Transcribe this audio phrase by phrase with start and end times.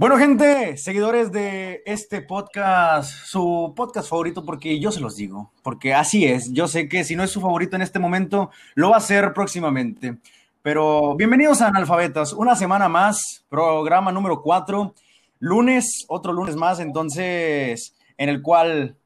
[0.00, 5.92] Bueno, gente, seguidores de este podcast, su podcast favorito, porque yo se los digo, porque
[5.92, 6.50] así es.
[6.54, 9.34] Yo sé que si no es su favorito en este momento, lo va a ser
[9.34, 10.16] próximamente.
[10.62, 14.94] Pero bienvenidos a Analfabetas, una semana más, programa número 4,
[15.40, 18.96] lunes, otro lunes más, entonces, en el cual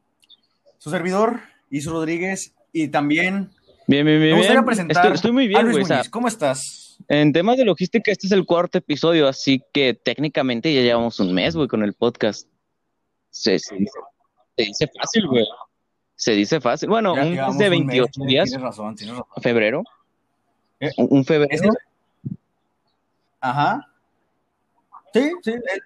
[0.79, 1.41] su servidor,
[1.71, 3.51] Isu Rodríguez, y también
[3.89, 4.31] Bien, bien, bien.
[4.35, 6.09] me gustaría presentar Estoy, estoy muy a bien, Luis Muñiz.
[6.09, 6.84] ¿Cómo estás?
[7.09, 11.33] En temas de logística, este es el cuarto episodio, así que técnicamente ya llevamos un
[11.35, 12.49] mes, güey, con el podcast.
[13.31, 13.99] Se, se dice,
[14.57, 15.45] se dice fácil, güey.
[16.17, 16.89] Se dice fácil.
[16.89, 19.43] Bueno, Ya un mes de un 28 mes, días, Tienes razón, tienes razón.
[19.43, 19.83] febrero.
[20.81, 21.69] Eh, Un, un febrero.
[23.41, 23.87] Ajá.
[25.13, 25.51] Sí, sí.
[25.53, 25.83] el-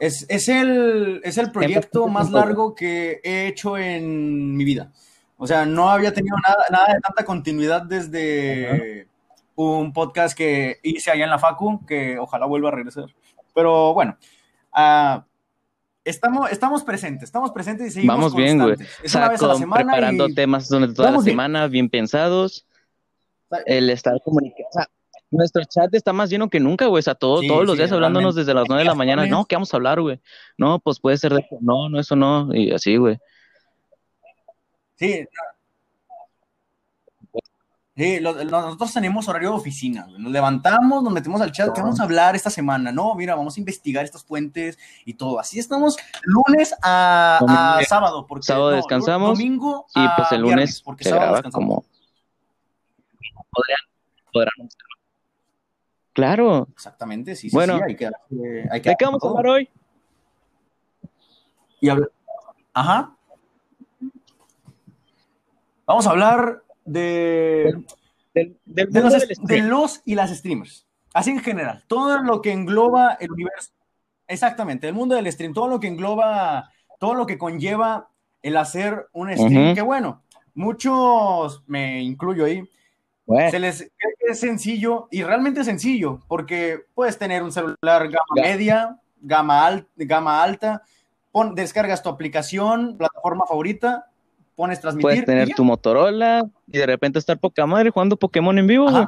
[0.00, 2.40] Es, es el, es el proyecto Empezamos más todo.
[2.40, 4.92] largo que he hecho en mi vida.
[5.36, 9.07] O sea, no había tenido nada, nada de tanta continuidad desde
[9.60, 13.06] un podcast que hice allá en la Facu, que ojalá vuelva a regresar.
[13.54, 14.16] Pero bueno,
[14.72, 15.24] ah,
[16.04, 18.74] estamos, estamos presentes, estamos presentes y seguimos Vamos bien, güey.
[18.74, 21.32] O sea, la con- preparando y- temas durante toda la Vamos bien.
[21.32, 22.66] semana, bien pensados.
[23.50, 24.68] Sa- El estar comunicando.
[24.68, 24.86] O sea,
[25.32, 27.00] nuestro chat está más lleno que nunca, güey.
[27.00, 28.40] O sea, todo- Sí, todos los sí, días hablándonos realmente.
[28.52, 29.26] desde las 9 de la mañana.
[29.26, 30.20] No, ¿qué vamos a hablar, güey?
[30.56, 31.56] No, pues puede ser de eso.
[31.60, 32.54] No, no, eso no.
[32.54, 33.18] Y así, güey.
[34.94, 35.26] Sí.
[37.98, 40.20] Sí, lo- lo- nosotros tenemos horario de oficina, güey.
[40.20, 42.92] Nos levantamos, nos metemos al chat, ¿qué vamos a hablar esta semana?
[42.92, 45.40] No, mira, vamos a investigar estos puentes y todo.
[45.40, 47.40] Así estamos lunes a,
[47.88, 51.50] sábado, porque Sábado no, descansamos domingo Y pues el lunes viernes, porque se sábado graba
[51.50, 51.84] como.
[53.50, 53.80] Podrían,
[54.32, 54.68] podrán.
[56.12, 56.68] Claro.
[56.72, 57.78] Exactamente, sí, sí, Bueno.
[57.78, 59.68] sí, hay que, darse- hay que ¿De qué vamos a hablar hoy?
[61.80, 62.06] Y habla-
[62.74, 63.12] Ajá.
[65.84, 67.82] Vamos a hablar de,
[68.34, 68.88] Del, del
[69.68, 70.86] los, de y las streamers.
[71.14, 73.72] Así en general, todo lo que engloba el universo.
[74.26, 78.08] Exactamente, el mundo del stream, todo lo que engloba, todo lo que conlleva
[78.42, 79.74] el hacer un stream.
[79.74, 80.22] Que bueno,
[80.54, 82.62] muchos, me incluyo ahí,
[83.50, 83.90] se les
[84.20, 87.76] es sencillo y realmente es sencillo, porque puedes tener un celular
[88.08, 88.42] gama Ya.
[88.42, 90.82] media, gama, al- gama alta,
[91.32, 94.07] pon, descargas tu aplicación, plataforma favorita,
[94.58, 95.02] pones transmitir.
[95.04, 99.06] puedes tener tu Motorola y de repente estar poca madre jugando Pokémon en vivo, güey.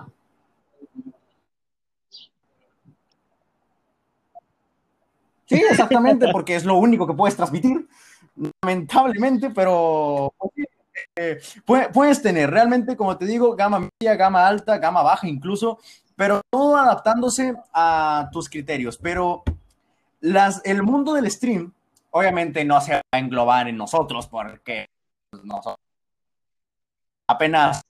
[5.46, 7.86] Sí, exactamente, porque es lo único que puedes transmitir,
[8.62, 10.32] lamentablemente, pero
[11.16, 15.78] eh, pue- puedes tener realmente, como te digo, gama media, gama alta, gama baja incluso,
[16.14, 18.96] pero todo adaptándose a tus criterios.
[18.98, 19.42] Pero
[20.20, 21.72] las, el mundo del stream,
[22.12, 24.86] obviamente no se va a englobar en nosotros, porque
[25.32, 25.76] nosotros
[27.26, 27.82] apenas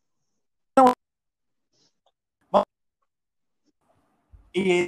[4.53, 4.87] y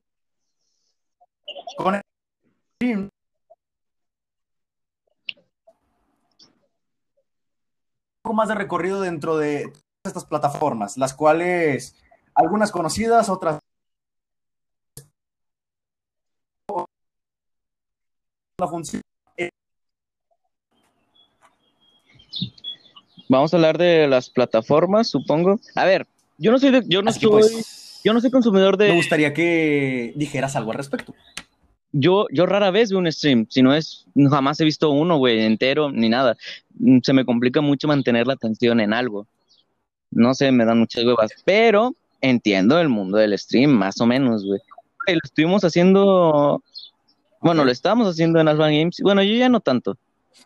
[1.77, 2.03] con el
[8.23, 9.73] poco más de recorrido dentro de
[10.05, 11.97] estas plataformas, las cuales
[12.35, 13.59] algunas conocidas, otras
[18.59, 19.02] no funcionan.
[23.33, 25.59] Vamos a hablar de las plataformas, supongo.
[25.75, 26.07] A ver,
[26.37, 28.85] yo no soy de- yo no Así que, soy pues, yo no soy consumidor me
[28.85, 31.15] de gustaría que dijeras algo al respecto.
[31.93, 35.41] yo yo rara vez veo un stream, si no es jamás he visto uno, güey,
[35.41, 36.37] entero ni nada.
[36.79, 39.27] Mm, Se me complica mucho mantener la atención en algo.
[40.11, 44.45] No sé, me dan muchas huevas, pero entiendo el mundo del stream más o menos,
[44.45, 44.61] güey.
[45.07, 46.63] Lo estuvimos haciendo
[47.41, 48.99] bueno, lo estábamos haciendo en Alpha Games.
[49.03, 49.97] Bueno, yo ya no tanto,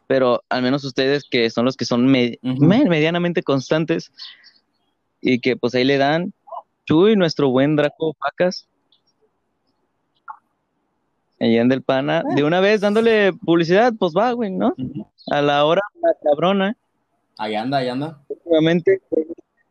[0.07, 4.13] pero al menos ustedes que son los que son me- medianamente constantes
[5.21, 6.33] y que pues ahí le dan
[6.85, 8.69] Chuy, nuestro buen Draco Pacas.
[11.39, 14.75] Allá en del pana, de una vez dándole publicidad, pues va, güey, ¿no?
[15.31, 16.77] A la hora la cabrona,
[17.39, 18.19] Ahí anda, ahí anda.
[18.29, 19.03] últimamente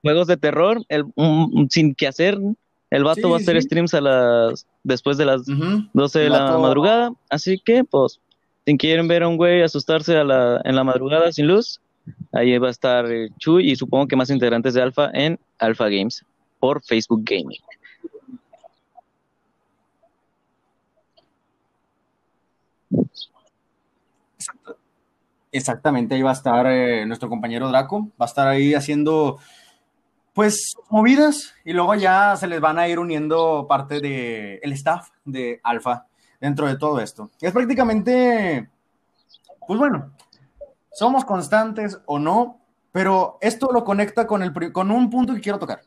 [0.03, 1.05] juegos de terror, el,
[1.71, 2.37] sin que hacer,
[2.91, 3.63] el vato Sí, va a hacer sí.
[3.63, 5.87] streams a las después de las Ujú.
[5.93, 8.19] 12 de la madrugada, así que pues
[8.66, 11.79] si quieren ver a un güey asustarse a la, en la madrugada sin luz,
[12.34, 15.85] ahí va a estar eh, Chuy y supongo que más integrantes de Alpha en Alpha
[15.85, 16.26] Games
[16.59, 17.59] por Facebook Gaming.
[25.52, 29.40] Exactamente, ahí va a estar eh, nuestro compañero Draco, va a estar ahí haciendo
[30.34, 35.09] pues movidas y luego ya se les van a ir uniendo parte de el staff
[35.23, 36.08] de Alfa
[36.45, 37.31] dentro de todo esto.
[37.41, 38.69] Es prácticamente,
[39.67, 40.11] pues bueno,
[40.91, 42.59] somos constantes o no,
[42.91, 45.81] pero esto lo conecta con, el, con un punto que quiero tocar.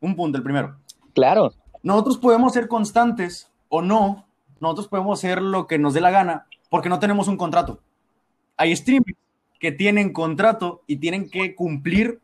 [0.00, 0.76] Un punto, el primero.
[1.14, 4.26] Claro, Nosotros podemos ser constantes o no,
[4.60, 7.80] nosotros podemos hacer lo que nos dé la gana porque no tenemos un contrato.
[8.58, 9.18] Hay streamers
[9.58, 12.20] que tienen contrato y tienen que cumplir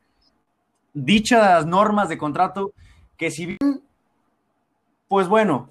[0.92, 2.72] dichas normas de contrato
[3.16, 3.82] que si bien,
[5.08, 5.70] pues bueno,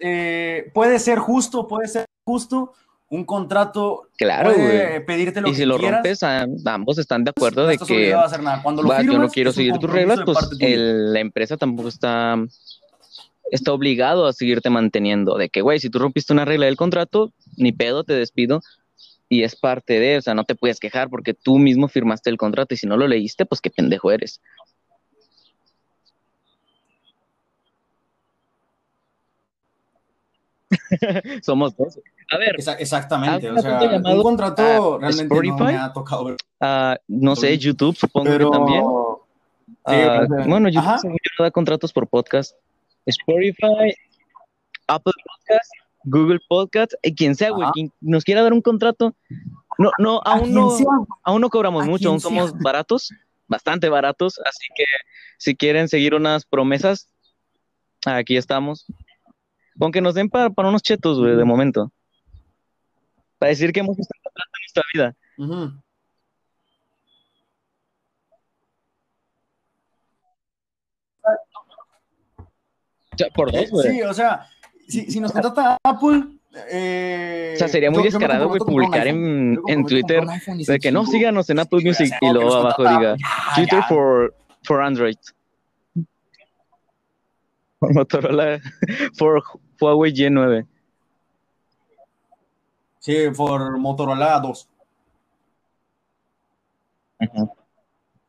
[0.00, 2.72] eh, puede ser justo, puede ser justo,
[3.08, 6.22] un contrato claro, puede pedirte lo y que si lo quieras, rompes,
[6.66, 8.62] ambos están de acuerdo no de que a hacer nada.
[8.62, 12.36] Cuando lo va, yo no quiero seguir tus reglas, pues el- la empresa tampoco está,
[13.50, 15.36] está obligado a seguirte manteniendo.
[15.38, 18.60] De que, güey, si tú rompiste una regla del contrato, ni pedo, te despido.
[19.28, 22.36] Y es parte de, o sea, no te puedes quejar porque tú mismo firmaste el
[22.36, 24.40] contrato y si no lo leíste, pues qué pendejo eres.
[31.42, 31.98] Somos dos.
[32.30, 35.76] A ver, Esa- exactamente, ¿Has o sea, visto llamado un contrato a realmente no me
[35.76, 37.56] ha tocado ver, ah, no sé.
[37.58, 38.82] YouTube supongo pero que también.
[38.82, 40.98] Sí, Ah, bueno, YouTube ajá.
[41.04, 42.56] no da contratos por podcast.
[43.06, 43.94] Spotify,
[44.88, 45.70] Apple Podcast,
[46.04, 49.14] Google Podcast, y quien sea, güey, quien nos quiera dar un contrato.
[49.78, 50.86] No, no, aún no, sea,
[51.22, 52.30] aún no cobramos mucho, aún sea.
[52.30, 53.12] somos baratos,
[53.46, 54.84] bastante baratos, así que
[55.38, 57.08] si quieren seguir unas promesas,
[58.04, 58.86] aquí estamos.
[59.80, 61.92] Aunque nos den para, para unos chetos, güey, de momento.
[63.38, 65.14] Para decir que hemos estado en nuestra vida.
[65.38, 65.72] Ujú.
[73.12, 73.90] O sea, por dos, güey.
[73.92, 74.46] Sí, o sea,
[74.88, 76.22] si, si nos contrata Apple,
[76.70, 80.58] eh, O sea, sería muy yo- yo me descarado, güey, publicar en, en Twitter iPhone
[80.58, 81.12] de que no, 15.
[81.18, 83.88] síganos en Apple Music y que luego abajo diga ya, Twitter ya.
[83.88, 84.34] for,
[84.64, 85.16] for Android.
[87.78, 88.60] Por Motorola,
[89.18, 89.42] for
[89.80, 90.66] Huawei Y9.
[92.98, 94.68] Sí, por Motorola 2.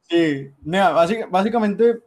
[0.09, 1.99] Sí, mira, básic- básicamente,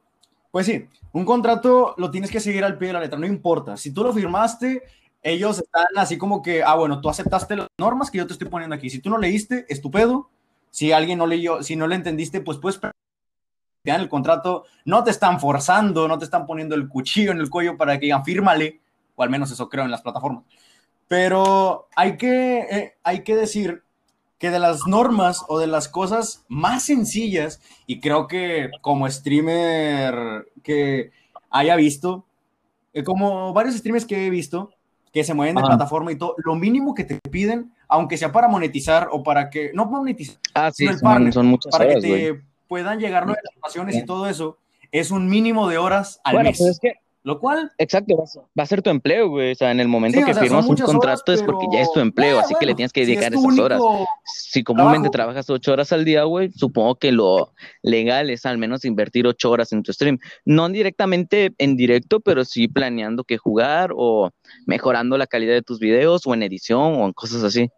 [0.50, 3.76] pues sí, un contrato lo tienes que seguir al pie de la letra, no importa.
[3.76, 4.82] Si tú lo firmaste,
[5.22, 8.48] ellos están así como que, ah, bueno, tú aceptaste las normas que yo te estoy
[8.48, 8.88] poniendo aquí.
[8.88, 10.30] Si tú no leíste, estupendo.
[10.70, 15.02] Si alguien no leyó, si no le entendiste, pues puedes te dan el contrato, no
[15.04, 18.24] te están forzando, no te están poniendo el cuchillo en el cuello para que digan,
[18.24, 18.80] fírmale,
[19.20, 20.44] o al menos eso creo en las plataformas.
[21.06, 23.82] Pero hay que, eh, hay que decir
[24.38, 30.46] que de las normas o de las cosas más sencillas, y creo que como streamer
[30.62, 31.10] que
[31.50, 32.24] haya visto,
[32.94, 34.70] eh, como varios streamers que he visto,
[35.12, 35.68] que se mueven de Ajá.
[35.70, 39.72] plataforma y todo, lo mínimo que te piden, aunque sea para monetizar o para que,
[39.74, 44.06] no monetizar, Ah, sí, son, partner, son muchas para que te puedan llegar donaciones y
[44.06, 44.56] todo eso,
[44.92, 46.58] es un mínimo de horas al Bueno, mes.
[46.58, 49.52] pues es que, Lo cual, exacto, va a ser- tu empleo, güey.
[49.52, 51.42] O sea, en el momento Sí, o que sea, son firmas un contrato horas, es
[51.42, 53.58] porque ya es tu empleo, Eh, así que le tienes que si dedicar es esas
[53.58, 53.82] horas.
[54.24, 55.34] Si comúnmente trabajo.
[55.34, 57.52] trabajas ocho horas al día, güey, supongo que lo
[57.82, 60.18] legal es al menos invertir ocho horas en tu stream.
[60.46, 64.30] No directamente en directo, pero sí planeando qué jugar o
[64.66, 67.68] mejorando la calidad de tus videos o en edición o en cosas así.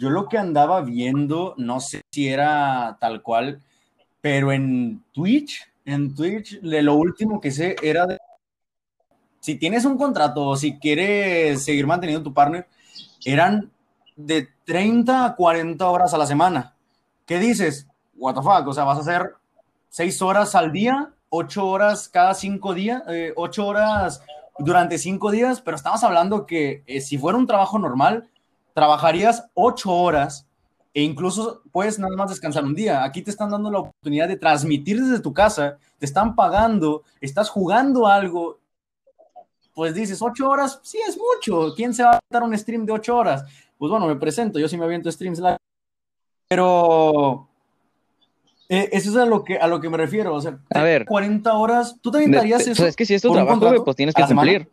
[0.00, 3.60] Yo lo que andaba viendo, no sé si era tal cual,
[4.22, 8.16] pero en Twitch, en Twitch, de lo último que sé era de,
[9.40, 12.66] si tienes un contrato o si quieres seguir manteniendo tu partner,
[13.26, 13.70] eran
[14.16, 16.74] de 30 a 40 horas a la semana.
[17.26, 17.86] ¿Qué dices?
[18.16, 19.34] What the fuck, o sea, vas a hacer
[19.90, 23.02] 6 horas al día, 8 horas cada 5 días,
[23.36, 24.22] 8 horas
[24.58, 28.30] durante 5 días, pero estamos hablando que eh, si fuera un trabajo normal,
[28.80, 30.46] trabajarías ocho horas
[30.94, 33.04] e incluso puedes nada más descansar un día.
[33.04, 37.50] Aquí te están dando la oportunidad de transmitir desde tu casa, te están pagando, estás
[37.50, 38.58] jugando algo.
[39.74, 41.74] Pues dices, ocho horas, sí es mucho.
[41.74, 43.44] ¿Quién se va a dar un stream de ocho horas?
[43.76, 45.58] Pues bueno, me presento, yo sí me aviento streams live.
[46.48, 47.48] Pero
[48.70, 50.34] eh, eso es a lo, que, a lo que me refiero.
[50.34, 51.04] O sea, A ver.
[51.04, 52.86] 40 horas, ¿tú también darías eso?
[52.86, 54.70] es que si es tu trabajo, pues tienes que cumplir.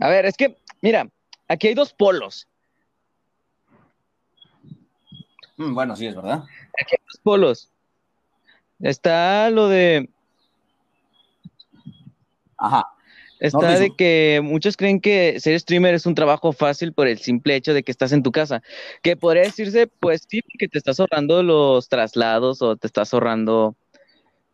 [0.00, 1.06] A ver, es que, mira,
[1.50, 2.48] aquí hay dos polos.
[5.56, 6.44] Mm, bueno, sí, es verdad.
[6.80, 7.70] Aquí hay dos polos.
[8.78, 10.08] Está lo de
[12.56, 12.86] Ajá.
[13.40, 17.18] Está No, de que muchos creen que ser streamer es un trabajo fácil por el
[17.18, 18.62] simple hecho de que estás en tu casa.
[19.02, 23.74] Que podría decirse, pues sí, que te estás ahorrando los traslados o te estás ahorrando.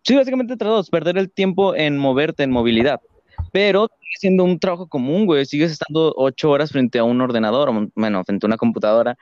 [0.03, 3.01] Sí, básicamente traslados, perder el tiempo en moverte, en movilidad.
[3.57, 5.47] Pero sigue siendo un trabajo común, güey.
[5.47, 9.17] Sigues estando ocho horas frente a un ordenador, o, bueno, frente a una computadora,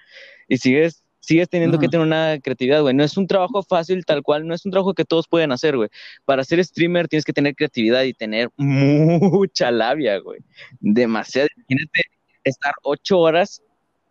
[0.48, 1.92] y sigues, sigues teniendo que Ujú.
[1.92, 2.94] tener una creatividad, güey.
[2.94, 5.76] No es un trabajo fácil, tal cual, no es un trabajo que todos pueden hacer,
[5.76, 5.88] güey
[6.24, 10.40] para ser streamer tienes que tener creatividad y tener mucha labia, güey.
[10.80, 11.46] Demasiado.
[11.56, 12.02] Imagínate
[12.42, 13.62] estar ocho horas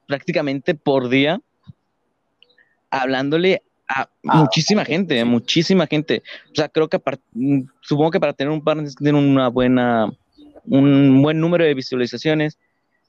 [0.08, 1.42] prácticamente por día
[2.90, 6.24] hablándole Ah, muchísima gente, muchísima gente.
[6.52, 7.00] O sea, creo que
[7.34, 10.12] mm, supongo que para tener un partner tener una buena,
[10.66, 12.58] un buen número de visualizaciones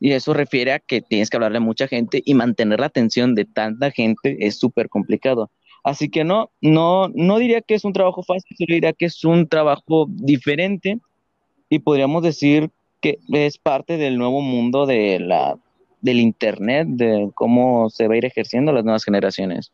[0.00, 3.34] y eso refiere a que tienes que hablarle a mucha gente y mantener la atención
[3.34, 5.50] de tanta gente es súper complicado.
[5.84, 9.24] Así que no, no, no diría que es un trabajo fácil, solo diría que es
[9.24, 10.98] un trabajo diferente
[11.68, 15.58] y podríamos decir que es parte del nuevo mundo de la,
[16.00, 19.72] del Internet, de cómo se va a ir ejerciendo las nuevas generaciones.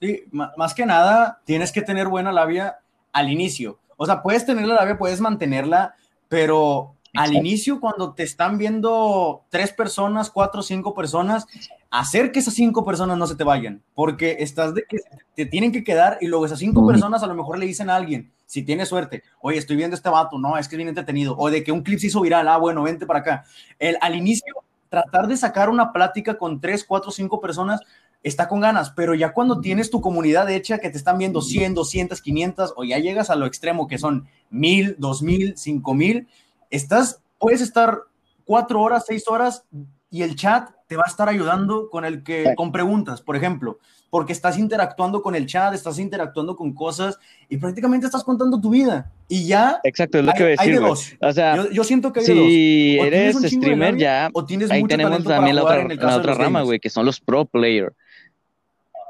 [0.00, 2.78] Sí, más que nada, tienes que tener buena labia
[3.12, 3.78] al inicio.
[3.96, 5.94] O sea, puedes tener la labia, puedes mantenerla,
[6.28, 11.46] pero al inicio, cuando te están viendo tres personas, cuatro, cinco personas,
[11.90, 14.98] hacer que esas cinco personas no se te vayan, porque estás de que
[15.34, 17.96] te tienen que quedar y luego esas cinco personas a lo mejor le dicen a
[17.96, 21.34] alguien, si tiene suerte, oye, estoy viendo este vato, no, es que es bien entretenido,
[21.36, 23.44] o de que un clip se hizo viral, ah, bueno, vente para acá.
[23.78, 24.54] El, al inicio,
[24.88, 27.80] tratar de sacar una plática con tres, cuatro, cinco personas
[28.22, 31.74] está con ganas, pero ya cuando tienes tu comunidad hecha que te están viendo 100,
[31.74, 36.28] 200, 500 o ya llegas a lo extremo que son 1000, 2000, 5000,
[36.70, 38.02] estás, puedes estar
[38.44, 39.64] cuatro horas, seis horas
[40.10, 43.78] y el chat te va a estar ayudando con el que, con preguntas, por ejemplo,
[44.10, 47.18] porque estás interactuando con el chat, estás interactuando con cosas
[47.50, 49.12] y prácticamente estás contando tu vida.
[49.28, 49.80] Y ya.
[49.84, 50.80] Exacto, es lo que voy a decir.
[51.20, 54.30] O sea, yo, siento que hay si eres streamer, ya.
[54.32, 57.44] O tienes ahí tenemos también la otra, la otra rama, güey, que son los pro
[57.44, 57.94] players.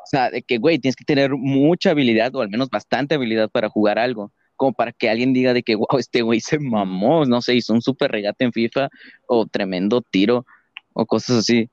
[0.08, 3.50] O sea, de que, güey, tienes que tener mucha habilidad o al menos bastante habilidad
[3.50, 7.26] para jugar algo, como para que alguien diga de que, wow, este güey se mamó,
[7.26, 8.88] no sé, hizo un super regate en FIFA
[9.26, 10.46] o tremendo tiro
[10.94, 11.68] o cosas así.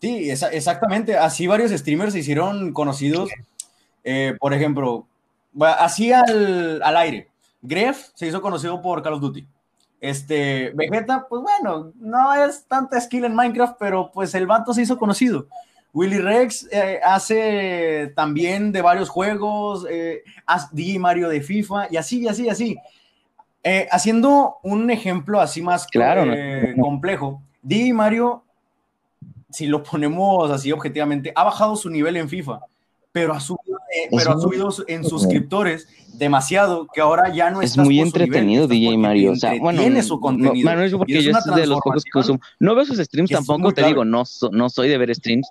[0.00, 1.18] Sí, exactamente.
[1.18, 3.28] Así varios streamers se hicieron conocidos.
[4.02, 5.06] Eh, por ejemplo,
[5.60, 7.28] así al, al aire.
[7.66, 9.46] Gref se hizo conocido por Call of Duty.
[10.00, 14.82] Este, Vegeta, pues bueno, no es tanta skill en Minecraft, pero pues el vato se
[14.82, 15.46] hizo conocido.
[15.92, 20.22] Willy Rex eh, hace también de varios juegos, eh,
[20.72, 22.76] DJ Mario de FIFA y así, y así, y así.
[23.64, 28.44] Eh, haciendo un ejemplo así más claro, eh, complejo, DJ Mario,
[29.50, 32.60] si lo ponemos así objetivamente, ha bajado su nivel en FIFA
[33.16, 35.88] pero ha subido, eh, pero ha subido en suscriptores
[36.18, 40.18] demasiado que ahora ya no es muy entretenido DJ Mario o sea bueno tiene su
[40.20, 44.04] contenido no, porque yo de los pocos que no veo sus streams tampoco te digo
[44.04, 45.48] no no soy de ver streams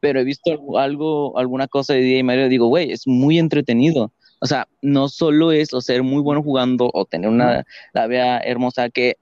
[0.00, 4.46] pero he visto algo alguna cosa de DJ Mario digo güey es muy entretenido o
[4.46, 8.90] sea no solo es o ser muy bueno jugando o tener una la vea hermosa
[8.90, 9.16] que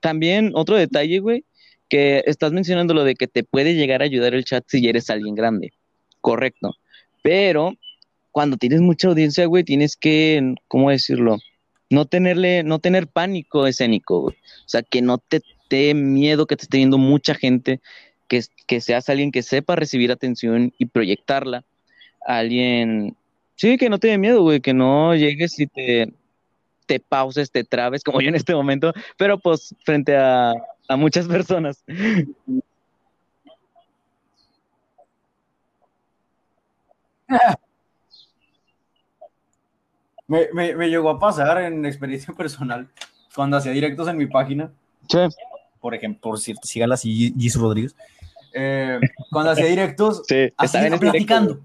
[0.00, 1.44] también otro detalle güey
[1.88, 5.10] que estás mencionando lo de que te puede llegar a ayudar el chat si eres
[5.10, 5.72] alguien grande
[6.20, 6.74] correcto
[7.22, 7.74] pero
[8.34, 11.38] cuando tienes mucha audiencia, güey, tienes que, ¿cómo decirlo?
[11.88, 14.34] No tenerle, no tener pánico escénico, güey.
[14.34, 17.80] O sea, que no te dé miedo que te esté viendo mucha gente,
[18.26, 21.64] que, que seas alguien que sepa recibir atención y proyectarla.
[22.26, 23.16] Alguien,
[23.54, 26.12] sí, que no te dé miedo, güey, que no llegues y te,
[26.86, 30.54] te pauses, te trabes, como yo en este momento, pero pues frente a,
[30.88, 31.84] a muchas personas.
[40.26, 42.88] me, me, llegó a pasar en experiencia personal
[43.34, 44.72] cuando hacía directos en mi página.
[45.80, 47.94] Por ejemplo, por cierto, síganla así, Gis Rodríguez.
[48.54, 49.00] Eh,
[49.30, 50.52] cuando hacía directos, sí,
[50.98, 51.60] platicando.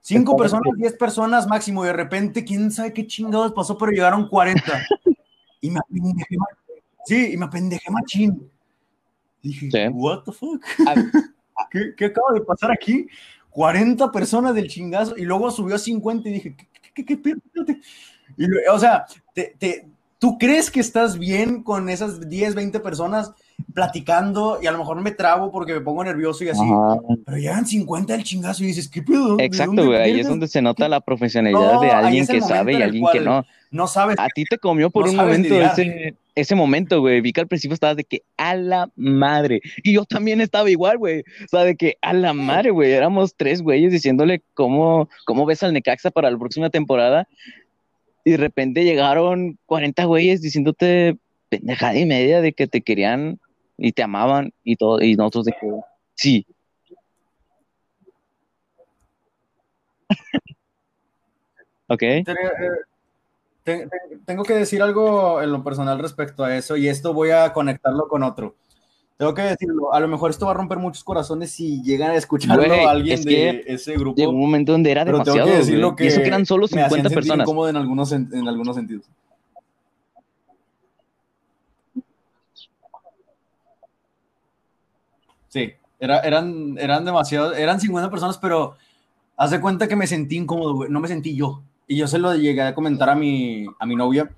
[0.00, 1.84] Cinco personas, diez personas máximo.
[1.84, 4.62] Y de repente, quién sabe qué chingados pasó, pero llegaron 40.
[5.60, 6.36] Y me apendejé,
[7.04, 8.50] sí, y me apendejé machín.
[9.42, 10.64] Dije, what the fuck?
[11.70, 13.06] ¿Qué, ¿Qué acaba de pasar aquí?
[13.50, 16.68] 40 personas del chingazo y luego subió a 50 y dije, ¿qué,
[17.04, 17.34] qué, qué,
[18.36, 19.86] y, o sea, te, te,
[20.18, 23.32] ¿tú crees que estás bien con esas 10, 20 personas
[23.74, 26.62] platicando y a lo mejor me trabo porque me pongo nervioso y así,
[27.24, 29.36] pero llegan 50 del chingazo y dices, ¿qué pedo?
[29.40, 33.04] Exacto, güey, ahí es donde se nota la profesionalidad de alguien que sabe y alguien
[33.12, 33.44] que no.
[33.70, 34.16] No sabes.
[34.18, 37.74] A ti te comió por un momento ese, ese momento, güey, vi que al principio
[37.74, 39.60] estabas de que a la madre.
[39.82, 41.20] Y yo también estaba igual, güey.
[41.20, 42.92] O sea, de que a la madre, güey.
[42.92, 47.26] Éramos tres güeyes diciéndole cómo, cómo ves al Necaxa para la próxima temporada.
[48.24, 51.16] Y de repente llegaron 40 güeyes diciéndote
[51.48, 53.40] pendejada y media de que te querían
[53.76, 55.00] y te amaban y todo.
[55.02, 55.68] Y nosotros de que
[56.14, 56.46] sí.
[61.88, 62.02] ok.
[64.24, 68.08] Tengo que decir algo en lo personal respecto a eso y esto voy a conectarlo
[68.08, 68.54] con otro.
[69.16, 72.14] Tengo que decirlo, a lo mejor esto va a romper muchos corazones si llegan a
[72.14, 74.16] escucharlo a alguien de ese grupo.
[74.16, 75.38] Llegó un momento donde era demasiado.
[75.38, 77.44] Tengo que decirlo que y eso que eran solo 50 me personas.
[77.44, 79.06] incómodo en algunos, en, en algunos sentidos.
[85.48, 88.76] Sí, era, eran, eran demasiado, eran 50 personas, pero
[89.36, 90.90] haz de cuenta que me sentí incómodo, güey.
[90.90, 91.62] No me sentí yo.
[91.88, 94.30] Y yo se lo llegué a comentar a mi, a mi novia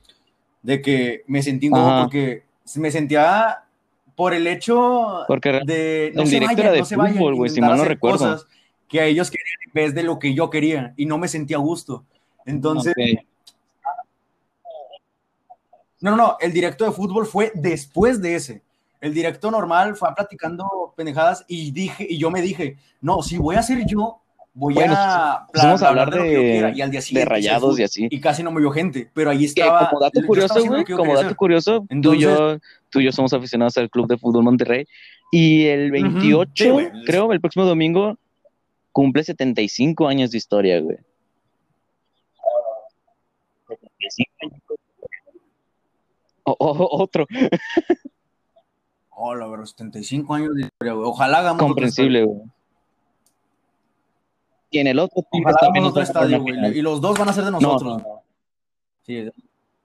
[0.63, 2.45] de que me sentí incómodo porque
[2.77, 3.65] me sentía
[4.15, 7.77] por el hecho porque de no se vayan, de no se fútbol, güey, si mal
[7.77, 8.19] no recuerdo.
[8.19, 8.47] Cosas
[8.89, 11.57] que a ellos querían en vez de lo que yo quería y no me sentía
[11.57, 12.05] a gusto.
[12.45, 12.95] Entonces,
[16.01, 18.63] no, no, no, el directo de fútbol fue después de ese.
[19.01, 23.57] El directo normal fue platicando pendejadas y dije y yo me dije, no, si voy
[23.57, 24.21] a ser yo,
[24.53, 28.09] voy a, vamos a hablar de, y al día siguiente, de rayados y así.
[28.11, 29.89] Y casi no me vio gente, pero ahí estaba.
[29.89, 32.59] como dato curioso, güey, como dato curioso, tú, y yo,
[32.91, 34.87] tú y yo somos aficionados al Club de Fútbol Monterrey.
[35.33, 36.77] Y el 28,
[37.07, 38.19] creo, el próximo domingo,
[38.93, 40.99] cumple 75 años de historia, güey.
[46.45, 47.27] otro.
[49.11, 51.09] Hola, bro, 75 años de historia, güey.
[51.09, 51.63] Ojalá hagamos.
[51.63, 52.41] Comprensible, güey.
[54.71, 55.25] Y en el otro
[55.61, 56.79] también otro estadio, güey.
[56.79, 58.03] Y los dos van a ser de nosotros.
[59.03, 59.29] Sí,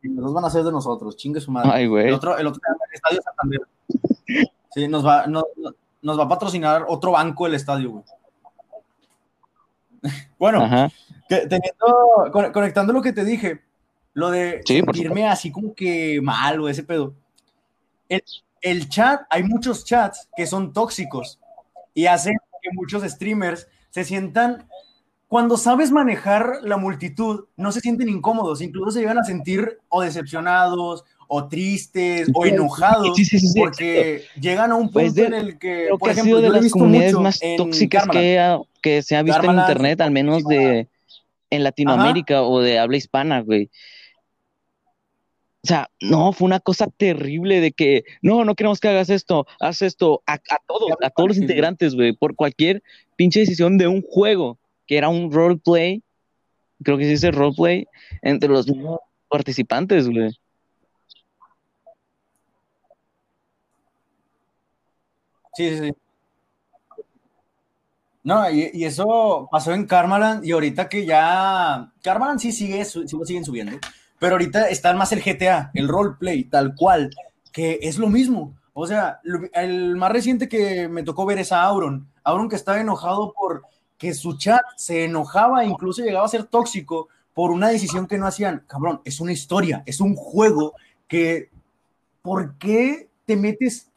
[0.01, 1.17] los dos van a ser de nosotros.
[1.17, 1.71] Chingue su madre.
[1.73, 2.07] Ay, güey.
[2.07, 2.61] El otro, el otro
[2.93, 3.61] estadio Santander.
[4.71, 8.03] Sí, nos va, nos va a patrocinar otro banco el estadio, güey.
[10.37, 10.91] Bueno,
[11.27, 13.61] teniendo, conectando lo que te dije,
[14.13, 17.15] lo de sí, sentirme así como que mal o ese pedo.
[18.07, 18.23] El,
[18.61, 21.39] el, chat, hay muchos chats que son tóxicos
[21.95, 24.67] y hacen que muchos streamers se sientan
[25.29, 30.01] cuando sabes manejar la multitud, no se sienten incómodos, incluso se llegan a sentir o
[30.01, 33.17] decepcionados o tristes o enojados
[33.57, 36.71] porque llegan a un pues punto en el que, por ejemplo, ha sido de las
[36.73, 40.89] comunidades más tóxicas que, que, se ha visto en internet, al menos de
[41.49, 43.69] en Latinoamérica o de habla hispana, güey.
[45.65, 49.47] O sea, no, fue una cosa terrible de que, no, no queremos que hagas esto,
[49.59, 52.83] haz esto, a, a todos, a todos los integrantes, güey, por cualquier
[53.15, 56.03] pinche decisión de un juego que era un roleplay,
[56.83, 57.87] creo que se dice roleplay,
[58.21, 58.67] entre los
[59.27, 60.29] participantes, güey.
[65.55, 65.91] Sí, sí, sí.
[68.21, 73.25] No, y, eso pasó en Karmaland y ahorita que ya Karmaland sí sigue, sí lo
[73.25, 73.79] siguen subiendo,
[74.19, 77.09] pero ahorita está más el GTA, el roleplay, tal cual,
[77.51, 78.53] que es lo mismo.
[78.73, 79.21] O sea,
[79.53, 82.07] el más reciente que me tocó ver es a Auron.
[82.23, 83.63] Auron que estaba enojado por
[83.97, 88.27] que su chat se enojaba, incluso llegaba a ser tóxico por una decisión que no
[88.27, 88.63] hacían.
[88.67, 90.73] Cabrón, es una historia, es un juego
[91.07, 91.49] que,
[92.21, 93.89] ¿por qué te metes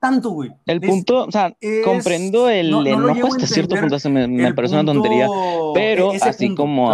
[0.00, 0.52] tanto, güey?
[0.66, 1.54] El punto, o sea,
[1.84, 5.28] comprendo el enojo hasta cierto punto, me, parece una tontería,
[5.74, 6.90] pero así como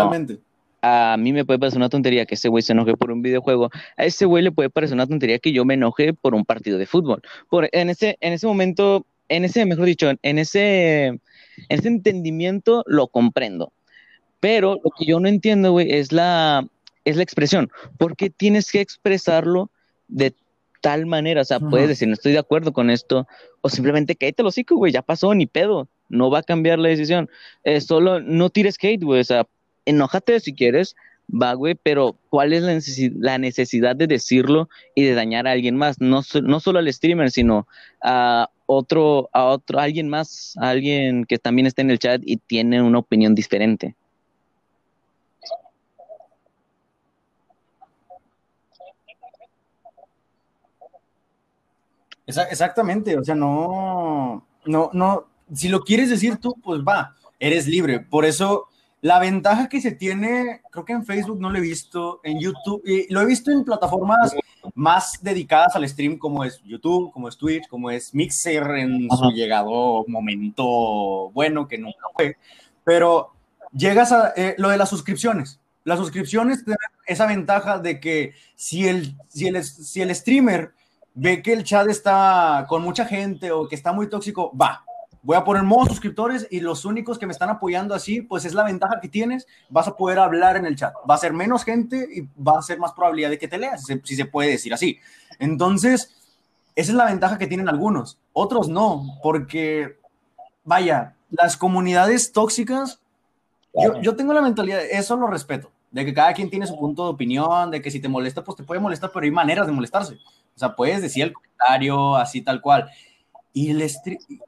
[0.83, 3.71] a, mí me puede parecer una tontería que ese güey se enoje por un videojuego,
[3.97, 6.79] a ese güey le puede parecer una tontería que yo me enoje por un partido
[6.79, 7.23] de fútbol.
[7.49, 11.21] Por, en, ese, en ese momento, en ese, mejor dicho, en ese
[11.69, 13.73] ese entendimiento lo comprendo.
[14.41, 16.67] Pero lo que yo no entiendo, güey, es la,
[17.05, 17.71] es la expresión.
[17.99, 19.71] ¿Por qué tienes que expresarlo
[20.07, 20.35] de
[20.81, 21.41] tal manera?
[21.41, 23.27] O sea, puedes decir, no estoy de acuerdo con esto,
[23.63, 25.89] o simplemente cállate los hocico, güey, ya pasó, ni pedo.
[26.09, 27.29] No va a cambiar la decisión.
[27.65, 29.47] Eh, solo no tires hate, güey, o sea,
[29.89, 30.95] enójate si quieres,
[31.31, 36.01] va, güey, pero ¿cuál es la, necesidad de decirlo y de dañar a alguien más?
[36.01, 37.67] No, no solo al streamer, sino
[38.03, 42.83] a otro, a otro, alguien más, alguien que también está en el chat y tiene
[42.83, 43.95] una opinión diferente.
[52.27, 58.01] Exactamente, o sea, no, no, no, si lo quieres decir tú, pues va, eres libre.
[58.01, 58.69] Por eso
[59.01, 62.83] la ventaja que se tiene, creo que en Facebook no lo he visto, en YouTube,
[62.85, 64.35] y lo he visto en plataformas
[64.75, 69.31] más dedicadas al stream como es YouTube, como es Twitch, como es Mixer en su
[69.31, 72.37] llegado momento bueno que nunca fue.
[72.85, 73.33] Pero
[73.73, 75.61] llegas a eh, lo de las suscripciones.
[75.85, 80.73] Las suscripciones tienen esa ventaja de que si el, si el, si el streamer
[81.15, 84.85] ve que el chat está con mucha gente o que está muy tóxico, va,
[85.23, 88.55] voy a poner modo suscriptores y los únicos que me están apoyando así, pues es
[88.55, 91.65] la ventaja que tienes, vas a poder hablar en el chat, va a ser menos
[91.65, 94.73] gente y va a ser más probabilidad de que te leas, si se puede decir
[94.73, 94.99] así.
[95.39, 96.15] Entonces,
[96.75, 99.99] esa es la ventaja que tienen algunos, otros no, porque,
[100.65, 103.01] vaya, las comunidades tóxicas,
[103.75, 107.05] yo, yo tengo la mentalidad, eso lo respeto, de que cada quien tiene su punto
[107.05, 109.73] de opinión, de que si te molesta, pues te puede molestar, pero hay maneras de
[109.73, 110.15] molestarse.
[110.15, 112.91] O sea, puedes decir el comentario así tal cual
[113.53, 113.91] Y, el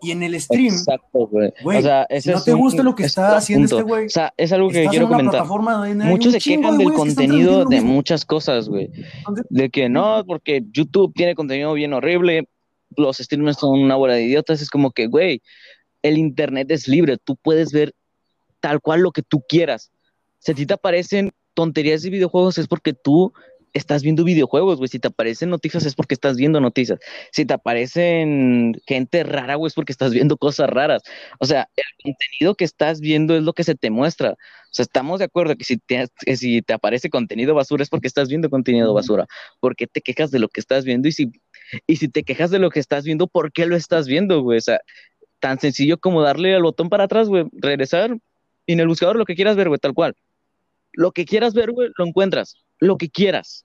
[0.03, 1.51] y en el stream, Exacto, güey.
[1.65, 4.07] O sea, ese no es te un- gusta lo que es está haciendo este güey,
[4.07, 5.45] O sea, es algo que estás quiero comentar.
[6.05, 8.91] Muchos se quejan de del que contenido de muchas cosas, güey.
[9.49, 12.49] De que no, porque YouTube tiene contenido bien horrible,
[12.97, 14.61] los streamers son una bola de idiotas.
[14.63, 15.43] Es como que, güey,
[16.03, 17.95] el internet es libre, tú puedes ver
[18.61, 19.91] tal cual lo que tú quieras.
[20.39, 23.33] Si a ti te aparecen tonterías de videojuegos es porque tú
[23.73, 24.89] estás viendo videojuegos, güey.
[24.89, 26.99] Si te aparecen noticias es porque estás viendo noticias.
[27.33, 31.03] Si te aparecen gente rara, güey, es porque estás viendo cosas raras.
[31.39, 34.33] O sea, el contenido que estás viendo es lo que se te muestra.
[34.33, 37.89] O sea, estamos de acuerdo que si te, que si te aparece contenido basura es
[37.89, 39.27] porque estás viendo contenido basura.
[39.61, 41.09] porque te quejas de lo que estás viendo?
[41.09, 41.33] Y si,
[41.87, 44.59] y si te quejas de lo que estás viendo, ¿por qué lo estás viendo, güey?
[44.59, 44.81] O sea,
[45.41, 48.17] tan sencillo como darle al botón para atrás, güey, regresar
[48.67, 50.15] y en el buscador lo que quieras ver, güey, tal cual.
[50.93, 52.57] Lo que quieras ver, güey, lo encuentras.
[52.81, 53.65] Lo que quieras.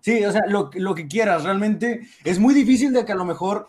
[0.00, 3.16] Sí, o sea, lo, que- lo que quieras, realmente es muy difícil de que a
[3.16, 3.68] lo mejor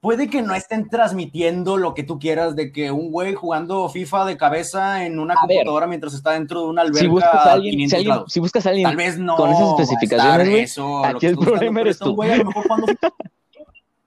[0.00, 4.24] puede que no estén transmitiendo lo que tú quieras, de que un güey jugando FIFA
[4.24, 5.58] de cabeza en una A ver.
[5.58, 8.40] computadora mientras está dentro de una alberca Si buscas a alguien, si, 500 alguien- si
[8.40, 12.14] buscas a alguien Tal vez no con esas especificaciones, eso, aquí el problema eres tú.
[12.14, 13.08] güey a lo mejor jugando FIFA.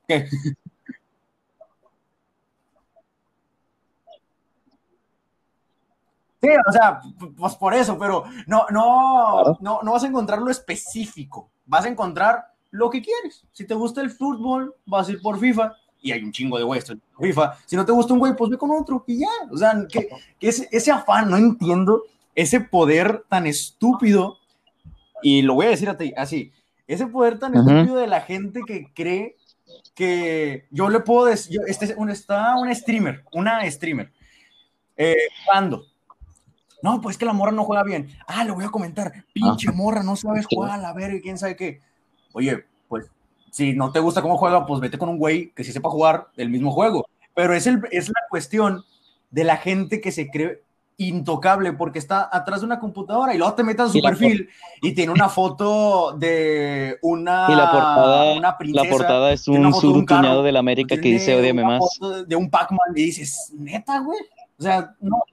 [0.07, 0.25] ¿Qué?
[6.43, 6.99] Sí, o sea,
[7.38, 9.58] pues por eso, pero no, no, Claro.
[9.62, 13.45] no, no vas a encontrar lo específico, vas a encontrar lo que quieres.
[13.53, 16.65] Si te gusta el fútbol, vas a ir por FIFA, y hay un chingo de
[16.65, 17.58] güeyes en FIFA.
[17.65, 19.27] Si no te gusta un güey, pues ve con otro, y ya.
[19.51, 22.03] O sea, que, que ese, ese afán, no entiendo
[22.36, 24.38] ese poder tan estúpido,
[25.21, 26.51] y lo voy a decir a ti, así,
[26.88, 27.69] ese poder tan Ujú.
[27.69, 29.38] estúpido de la gente que cree
[29.95, 34.12] que yo le puedo decir, este, un, está una streamer, una streamer,
[34.97, 35.15] eh.
[36.84, 38.10] No, pues que la morra no juega bien.
[38.28, 41.38] Ah, le voy a comentar, pinche morra, no sabes jugar a la verga, y quién
[41.38, 41.80] sabe qué.
[42.34, 43.10] Oye, pues
[43.52, 46.28] si no te gusta cómo juega, pues vete con un güey que sí sepa jugar
[46.36, 47.08] el mismo juego.
[47.34, 48.84] Pero es, el, es la cuestión
[49.32, 50.62] de la gente que se cree
[50.98, 54.10] intocable porque está atrás de una computadora y luego te metes a su Y la
[54.10, 54.50] perfil
[54.82, 58.89] y tiene una foto de una, Y la portada, una la princesa.
[58.89, 61.82] portada es un surutuñado de la América que tiene dice odiame más.
[62.28, 64.19] de un Pac-Man y dices, neta, güey.
[64.60, 65.24] O sea, no.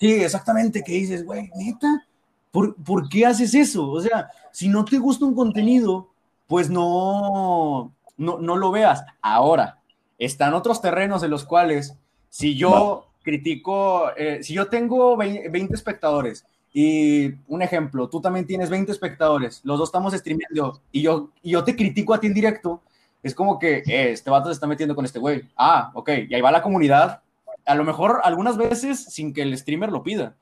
[0.00, 2.06] Sí, exactamente, que dices, güey, neta,
[2.50, 3.90] ¿por, ¿por qué haces eso?
[3.90, 6.08] O sea, si no te gusta un contenido,
[6.46, 9.04] pues no, no, no lo veas.
[9.20, 9.80] Ahora,
[10.18, 11.96] están otros terrenos en los cuales,
[12.28, 18.70] si yo critico, eh, si yo tengo 20 espectadores y un ejemplo, tú también tienes
[18.70, 22.34] 20 espectadores, los dos estamos streameando y yo, y yo te critico a ti en
[22.34, 22.82] directo,
[23.22, 25.42] es como que eh, este vato se está metiendo con este güey.
[25.56, 27.22] Ah, ok, y ahí va la comunidad.
[27.66, 30.34] A lo mejor algunas veces sin que el streamer lo pida.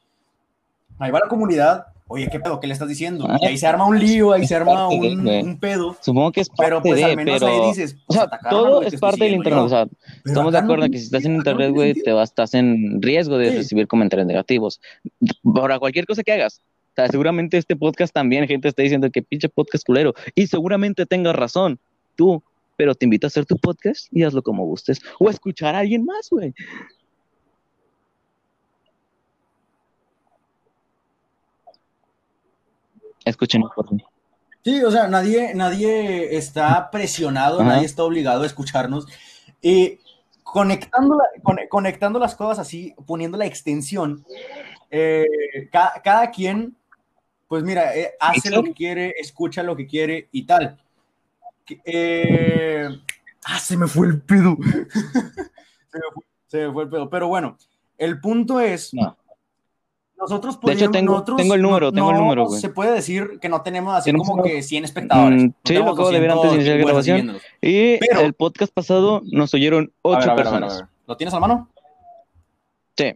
[0.98, 1.86] Ahí va la comunidad.
[2.10, 2.58] Oye, ¿qué pedo?
[2.58, 3.28] ¿Qué le estás diciendo?
[3.40, 5.94] Y ahí se arma un lío, ahí se arma parte de, un, un pedo.
[6.00, 7.46] Supongo que es parte Pero pues de, al menos pero...
[7.52, 9.62] ahí dices, O pues, sea, todo es te parte del internet.
[9.62, 9.86] O sea,
[10.24, 12.16] estamos de no acuerdo tiene que si estás en no internet, güey, sentido.
[12.16, 13.56] te estás en riesgo de Sí.
[13.58, 14.80] recibir comentarios negativos.
[15.54, 16.62] Para cualquier cosa que hagas.
[16.92, 20.14] O sea, seguramente este podcast también, gente está diciendo que pinche podcast culero.
[20.34, 21.78] Y seguramente tengas razón,
[22.16, 22.42] tú.
[22.76, 25.00] Pero te invito a hacer tu podcast y hazlo como gustes.
[25.18, 26.54] O escuchar a alguien más, güey.
[33.24, 34.02] Escuchen por mí.
[34.64, 37.68] Sí, o sea, nadie, nadie está presionado, Ajá.
[37.70, 39.06] nadie está obligado a escucharnos.
[39.62, 39.98] Y
[40.42, 44.24] conectando, la- con- conectando las cosas así, poniendo la extensión,
[44.90, 45.24] eh,
[45.70, 46.76] ca- cada quien,
[47.48, 50.78] pues mira, eh, hace lo que quiere, escucha lo que quiere y tal.
[51.84, 52.88] Eh,
[53.44, 54.56] ah, se me fue el pedo.
[55.92, 57.10] se, me fue, se me fue el pedo.
[57.10, 57.56] Pero bueno,
[57.96, 59.16] el punto es, No.
[60.20, 62.60] Nosotros De hecho, tengo- nosotros tengo el número, no- tengo el número, güey.
[62.60, 65.42] Se puede decir que no tenemos así Tenemos como que 100 espectadores.
[65.42, 67.36] Mm, No sí, lo acabo de ver antes de 200 iniciar grabación.
[67.62, 70.72] Y Pero- el podcast pasado nos oyeron A ver, ocho a ver, a ver, personas.
[70.72, 70.86] a ver.
[71.06, 71.68] ¿Lo tienes a la mano?
[72.96, 73.12] Sí.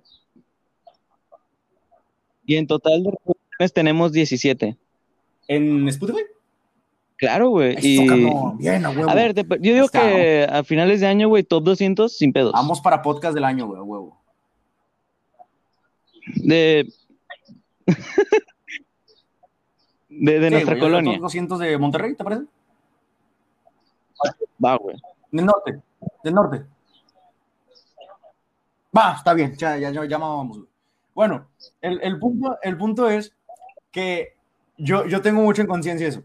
[2.47, 4.77] Y en total de reproducciones tenemos 17.
[5.49, 6.21] ¿En Spotify?
[7.17, 7.77] Claro, güey.
[7.81, 7.99] Y...
[8.59, 9.09] Bien, a huevo.
[9.11, 12.33] A ver, te- yo digo Está, que a finales de año, güey, top 200 sin
[12.33, 12.53] pedos.
[12.53, 14.22] Vamos para podcast del año, güey, a huevo.
[16.27, 16.93] De...
[20.09, 21.13] de, de Sí, nuestra güey, colonia.
[21.15, 22.45] top 200 de Monterrey, ¿te parece?
[24.65, 24.97] Va, güey.
[25.31, 25.81] Del norte.
[26.23, 26.65] Del norte.
[28.97, 30.19] Va, está bien, ya, ya, ya.
[31.15, 31.49] Bueno,
[31.81, 33.33] el, el punto, el punto es
[33.91, 34.37] que
[34.77, 36.23] yo, yo tengo mucho en conciencia eso.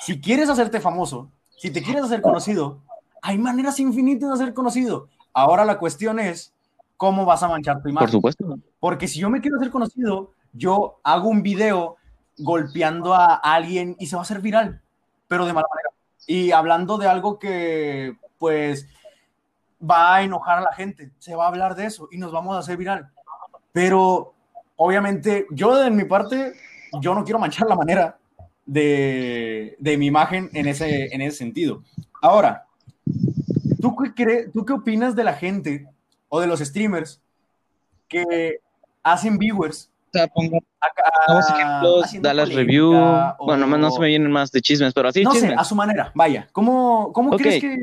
[0.00, 2.78] Si quieres hacerte famoso, si te quieres hacer conocido,
[3.20, 5.08] hay maneras infinitas de hacer conocido.
[5.32, 6.52] Ahora la cuestión es
[6.96, 8.08] cómo vas a manchar tu Por imagen.
[8.10, 8.58] supuesto.
[8.80, 11.96] Porque si yo me quiero hacer conocido, yo hago un video
[12.38, 14.80] golpeando a alguien y se va a hacer viral,
[15.26, 15.90] pero de mala manera.
[16.26, 18.86] Y hablando de algo que, pues,
[19.82, 22.56] va a enojar a la gente, se va a hablar de eso y nos vamos
[22.56, 23.10] a hacer viral.
[23.72, 24.34] Pero,
[24.76, 26.54] obviamente, yo de mi parte,
[27.00, 28.18] yo no quiero manchar la manera
[28.66, 31.82] de, de mi imagen en ese, en ese sentido.
[32.20, 32.66] Ahora,
[33.80, 35.88] ¿tú qué, ¿tú qué opinas de la gente
[36.28, 37.20] o de los streamers
[38.08, 38.60] que
[39.02, 40.58] hacen viewers o sea, pongo
[41.50, 42.96] ejemplos, da las reviews.
[43.40, 45.50] Bueno, no se me vienen más de chismes, pero así No chismes.
[45.50, 46.48] sé, a su manera, vaya.
[46.52, 47.76] ¿Cómo, cómo crees que...?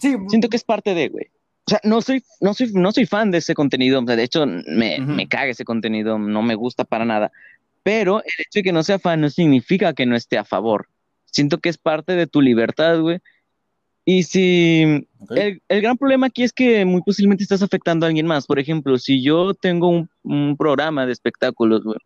[0.00, 0.16] Sí.
[0.28, 1.26] Siento que es parte de, güey.
[1.66, 4.00] O sea, no soy, no soy, no soy fan de ese contenido.
[4.00, 7.30] O sea, de hecho, me, me caga ese contenido, no me gusta para nada.
[7.82, 10.88] Pero el hecho de que no sea fan no significa que no esté a favor.
[11.26, 13.20] Siento que es parte de tu libertad, güey.
[14.04, 18.26] Y si el, el, gran problema aquí es que muy posiblemente estás afectando a alguien
[18.26, 18.46] más.
[18.46, 21.98] Por ejemplo, si yo tengo un, un programa de espectáculos, güey,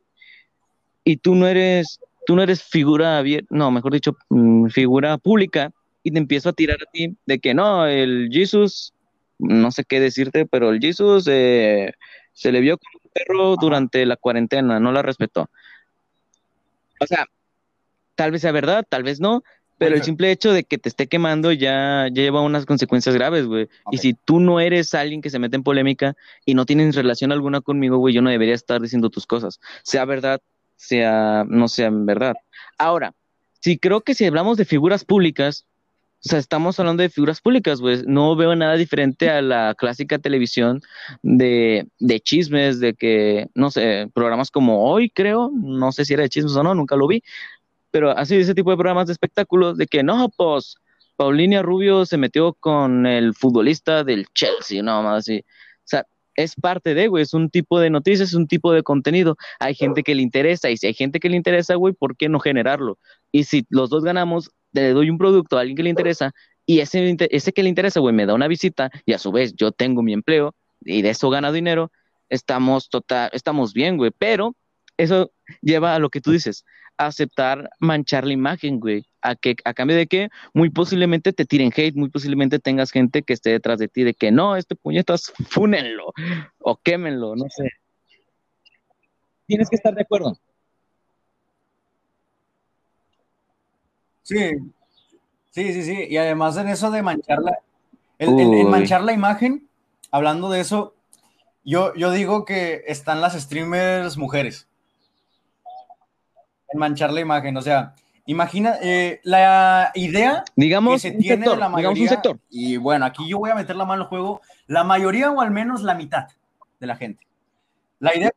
[1.04, 5.70] y tú no eres, tú no eres figura abierta, no, mejor dicho, mm, figura pública,
[6.02, 8.92] y te empiezo a tirar a ti de que no, el Jesus,
[9.38, 11.92] no sé qué decirte, pero el Jesus eh,
[12.32, 15.48] se le vio como un perro durante la cuarentena, no la respetó.
[17.00, 17.26] O sea,
[18.16, 19.42] tal vez sea verdad, tal vez no,
[19.78, 23.68] pero el simple hecho de que te esté quemando ya, lleva unas consecuencias graves, güey.
[23.90, 27.32] Y si tú no eres alguien que se mete en polémica y no tienes relación
[27.32, 29.60] alguna conmigo, güey, yo no debería estar diciendo tus cosas.
[29.82, 30.40] Sea verdad,
[30.76, 32.34] sea, no sea verdad.
[32.78, 33.12] Ahora,
[33.60, 35.66] si creo que si hablamos de figuras públicas,
[36.24, 38.02] o sea, estamos hablando de figuras públicas, güey.
[38.06, 40.80] No veo nada diferente a la clásica televisión
[41.22, 46.22] de, de chismes, de que, no sé, programas como hoy, creo, no sé si era
[46.22, 47.22] de chismes o no, nunca lo vi,
[47.96, 50.76] pero así ese tipo de programas de espectáculos de que no, pues
[51.16, 55.38] Paulina Rubio se metió con el futbolista del Chelsea, no más así.
[55.38, 56.04] O sea,
[56.34, 59.38] es parte de, güey, es un tipo de noticias, es un tipo de contenido.
[59.60, 62.28] Hay gente que le interesa y si hay gente que le interesa, güey, ¿por qué
[62.28, 62.98] no generarlo?
[63.32, 66.34] Y si los dos ganamos, le doy un producto a alguien que le interesa
[66.66, 69.54] y ese, ese que le interesa, güey, me da una visita y a su vez
[69.54, 71.90] yo tengo mi empleo y de eso gana dinero,
[72.28, 74.54] estamos total, estamos bien, güey, pero
[74.98, 75.32] eso
[75.62, 76.66] lleva a lo que tú dices,
[76.98, 79.06] aceptar manchar la imagen, güey.
[79.22, 83.22] ¿A, que, ¿A cambio de que Muy posiblemente te tiren hate, muy posiblemente tengas gente
[83.22, 86.12] que esté detrás de ti de que no, este puñetas, fúnenlo
[86.60, 87.70] o quémenlo, no sé.
[89.46, 90.38] Tienes que estar de acuerdo.
[94.22, 94.50] Sí,
[95.50, 96.06] sí, sí, sí.
[96.08, 97.58] Y además en eso de mancharla,
[98.18, 99.68] el, el, el manchar la imagen,
[100.10, 100.94] hablando de eso,
[101.64, 104.66] yo, yo digo que están las streamers mujeres
[106.68, 107.56] en manchar la imagen.
[107.56, 107.94] O sea,
[108.26, 111.94] imagina eh, la idea digamos, que se tiene sector, de la mayoría.
[111.94, 112.38] digamos un sector.
[112.50, 114.40] Y bueno, aquí yo voy a meter la mano al juego.
[114.66, 116.26] La mayoría o al menos la mitad
[116.80, 117.26] de la gente.
[118.00, 118.30] La idea.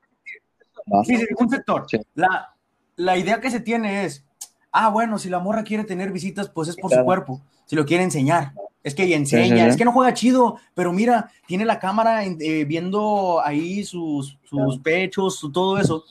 [1.06, 1.86] Sí, sí, un sector.
[1.89, 2.00] Sí.
[2.15, 2.54] La,
[2.96, 4.26] la idea que se tiene es.
[4.72, 7.02] Ah, bueno, si la morra quiere tener visitas, pues es por Claro.
[7.04, 7.42] su cuerpo.
[7.65, 8.54] Si lo quiere enseñar.
[8.82, 9.68] Es que ella enseña, sí, sí.
[9.68, 14.80] es que no juega chido, pero mira, tiene la cámara eh, viendo ahí sus, sus
[14.80, 16.06] pechos, su- todo eso.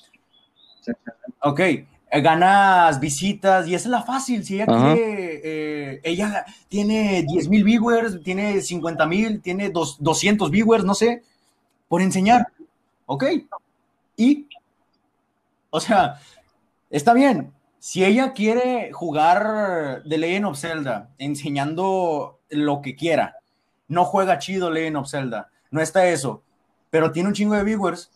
[1.40, 1.60] Ok,
[2.10, 4.44] ganas visitas y esa es la fácil.
[4.44, 4.94] Si ella Ajá.
[4.94, 10.94] quiere, eh, ella tiene 10 mil viewers, tiene 50 mil, tiene dos- 200 viewers, no
[10.94, 11.22] sé,
[11.88, 12.48] por enseñar.
[13.06, 13.24] Ok,
[14.16, 14.46] y,
[15.70, 16.20] o sea,
[16.90, 17.52] está bien.
[17.78, 23.36] Si ella quiere jugar The Legend of Zelda enseñando lo que quiera,
[23.86, 26.42] no juega chido Legend of Zelda, no está eso,
[26.90, 28.10] pero tiene un chingo de viewers,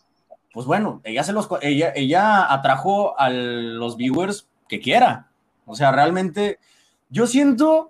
[0.53, 5.29] pues bueno, ella se los ella, ella atrajo a los viewers que quiera.
[5.65, 6.59] O sea, realmente
[7.09, 7.89] yo siento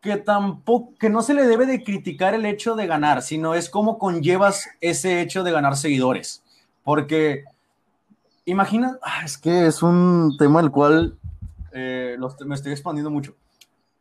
[0.00, 3.70] que tampoco que no se le debe de criticar el hecho de ganar, sino es
[3.70, 6.42] cómo conllevas ese hecho de ganar seguidores.
[6.82, 7.44] Porque
[8.44, 11.16] imagina, ah, es que es un tema el cual
[11.72, 13.36] eh, lo- me estoy expandiendo mucho.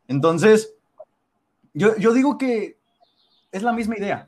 [0.08, 0.74] Entonces,
[1.74, 2.78] yo, yo digo que
[3.52, 4.28] es la misma idea,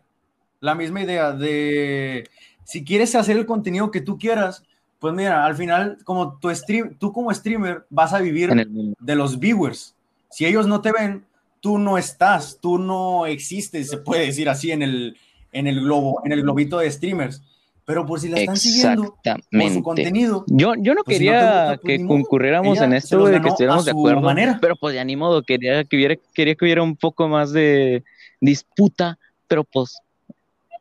[0.59, 2.29] la misma idea de
[2.63, 4.63] si quieres hacer el contenido que tú quieras,
[4.99, 8.51] pues mira, al final, como tu stream, tú como streamer vas a vivir
[8.99, 9.95] de los viewers.
[10.29, 11.25] Si ellos no te ven,
[11.59, 15.17] tú no estás, tú no existes, se puede decir así en el,
[15.51, 17.41] en el globo, en el globito de streamers.
[17.85, 19.83] Pero por si la están siguiendo por su Exactamente.
[19.83, 23.41] contenido, Yo, yo no Pues si no quería gusta, pues que concurriéramos en esto, de
[23.41, 24.21] que estuviéramos de acuerdo.
[24.21, 24.57] manera.
[24.61, 28.05] Pero pues ya ni modo, quería que hubiera, quería que hubiera un poco más de
[28.39, 29.97] disputa, pero pues.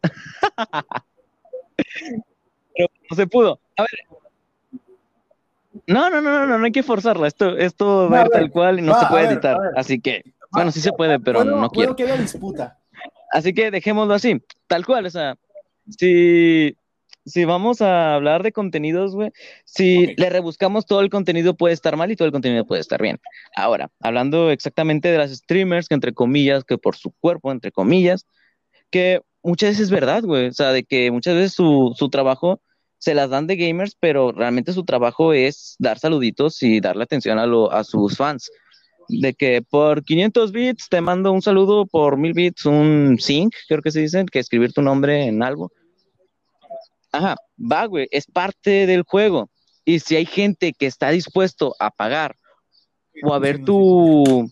[1.76, 3.60] pero no se pudo.
[3.76, 4.22] A ver.
[5.86, 7.26] No, no, no, no, no, no hay que forzarla.
[7.26, 9.56] Esto, esto va a ir tal cual y no se puede editar.
[9.76, 11.96] Así que, bueno, sí se puede, pero no quiero.
[11.96, 12.78] que haya disputa.
[13.30, 15.36] Así que dejémoslo así, tal cual, o sea,
[15.88, 16.76] si
[17.24, 19.30] si vamos a hablar de contenidos, güey,
[19.64, 23.00] si le rebuscamos todo el contenido puede estar mal y todo el contenido puede estar
[23.00, 23.20] bien.
[23.56, 28.26] Ahora, hablando exactamente de las streamers, que entre comillas, que por su cuerpo, entre comillas,
[28.90, 32.60] que muchas veces es verdad, güey, o sea, de que muchas veces su, su trabajo
[32.98, 37.38] se las dan de gamers, pero realmente su trabajo es dar saluditos y darle atención
[37.38, 38.50] a, lo, a sus fans.
[39.08, 43.82] De que por 500 bits te mando un saludo, por 1000 bits un sync, creo
[43.82, 45.72] que se dice, que escribir tu nombre en algo.
[47.10, 49.50] Ajá, va, güey, es parte del juego.
[49.84, 52.36] Y si hay gente que está dispuesto a pagar
[53.24, 54.48] o a ver tu,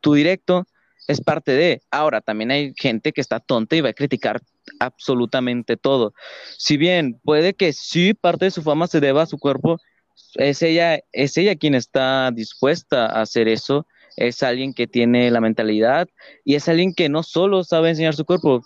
[0.00, 0.66] tu directo,
[1.08, 1.82] es parte de.
[1.90, 4.40] Ahora, también hay gente que está tonta y va a criticar
[4.78, 6.14] absolutamente todo.
[6.58, 9.80] Si bien puede que sí parte de su fama se deba a su cuerpo,
[10.34, 13.86] es ella, es ella quien está dispuesta a hacer eso.
[14.16, 16.08] Es alguien que tiene la mentalidad
[16.44, 18.62] y es alguien que no solo sabe enseñar su cuerpo,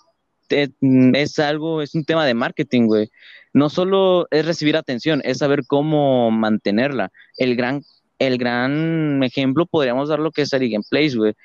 [0.81, 3.09] mm, es algo, es un tema de marketing, güey.
[3.53, 7.11] No solo es recibir atención, es saber cómo mantenerla.
[7.37, 7.83] El gran,
[8.19, 11.35] el gran ejemplo podríamos dar lo que es Ari Gameplays, güey.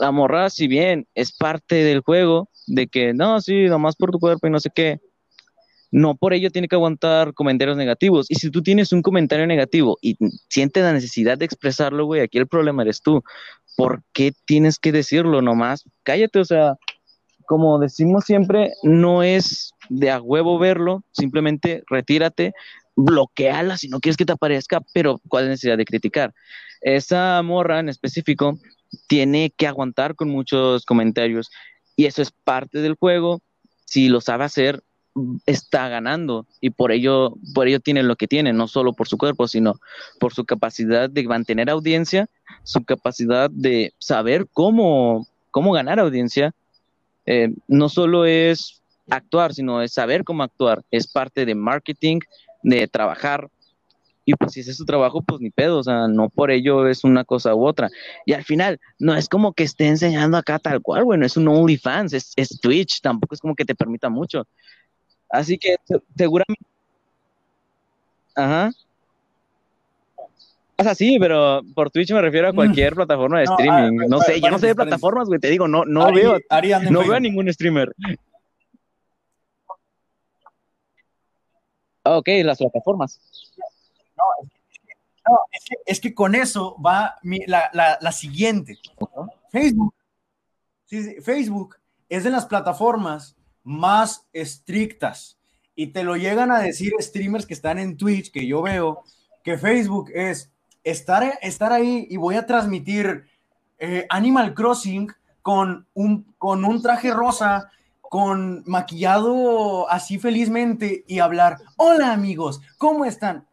[0.00, 4.18] La morra, si bien es parte del juego, de que no, sí, nomás por tu
[4.18, 5.00] cuerpo y no sé qué,
[5.90, 8.26] no por ello tiene que aguantar comentarios negativos.
[8.30, 10.16] Y si tú tienes un comentario negativo y
[10.48, 13.22] sientes la necesidad de expresarlo, güey, aquí el problema eres tú.
[13.76, 15.84] ¿Por qué tienes que decirlo nomás?
[16.02, 16.74] Cállate, o sea,
[17.46, 22.52] como decimos siempre, no es de a huevo verlo, simplemente retírate,
[22.98, 26.34] bloqueala si no quieres que te aparezca, pero ¿cuál es la necesidad de criticar?
[26.80, 28.58] Esa morra en específico
[29.06, 31.48] tiene que aguantar con muchos comentarios
[31.94, 33.40] y eso es parte del juego.
[33.84, 34.82] Si lo sabe hacer,
[35.46, 39.16] está ganando y por ello, por ello tiene lo que tiene, no solo por su
[39.16, 39.80] cuerpo, sino
[40.18, 42.26] por su capacidad de mantener audiencia,
[42.64, 46.52] su capacidad de saber cómo, cómo ganar audiencia.
[47.26, 52.20] Eh, no solo es actuar, sino es saber cómo actuar, es parte de marketing,
[52.62, 53.48] de trabajar.
[54.24, 56.86] Y pues si ese es su trabajo, pues ni pedo, o sea, no por ello
[56.86, 57.88] es una cosa u otra.
[58.26, 61.48] Y al final, no es como que esté enseñando acá tal cual, bueno, es un
[61.48, 64.46] OnlyFans, es, es Twitch, tampoco es como que te permita mucho.
[65.30, 66.62] Así que se- seguramente.
[68.36, 68.70] Ajá.
[70.80, 74.00] O sea, sí, pero por Twitch me refiero a cualquier plataforma de No, streaming.
[74.02, 75.40] ah, no sé, yo no sé de plataformas, güey.
[75.40, 77.92] Te digo, no, no Ari- veo, Ari no veo a ningún streamer.
[82.16, 83.20] Ok, las plataformas.
[85.26, 88.78] No, es que, es que con eso va mi- la, la- la siguiente.
[89.50, 89.94] Facebook.
[91.22, 91.76] Facebook
[92.08, 95.38] es de las plataformas más estrictas.
[95.74, 99.04] Y te lo llegan a decir streamers que están en Twitch, que yo veo,
[99.44, 100.50] que Facebook es
[100.82, 103.28] estar, estar ahí y voy a transmitir
[103.78, 105.08] eh, Animal Crossing
[105.42, 107.70] con un, con un traje rosa,
[108.08, 113.46] con maquillado así felizmente y hablar, hola amigos, ¿cómo están?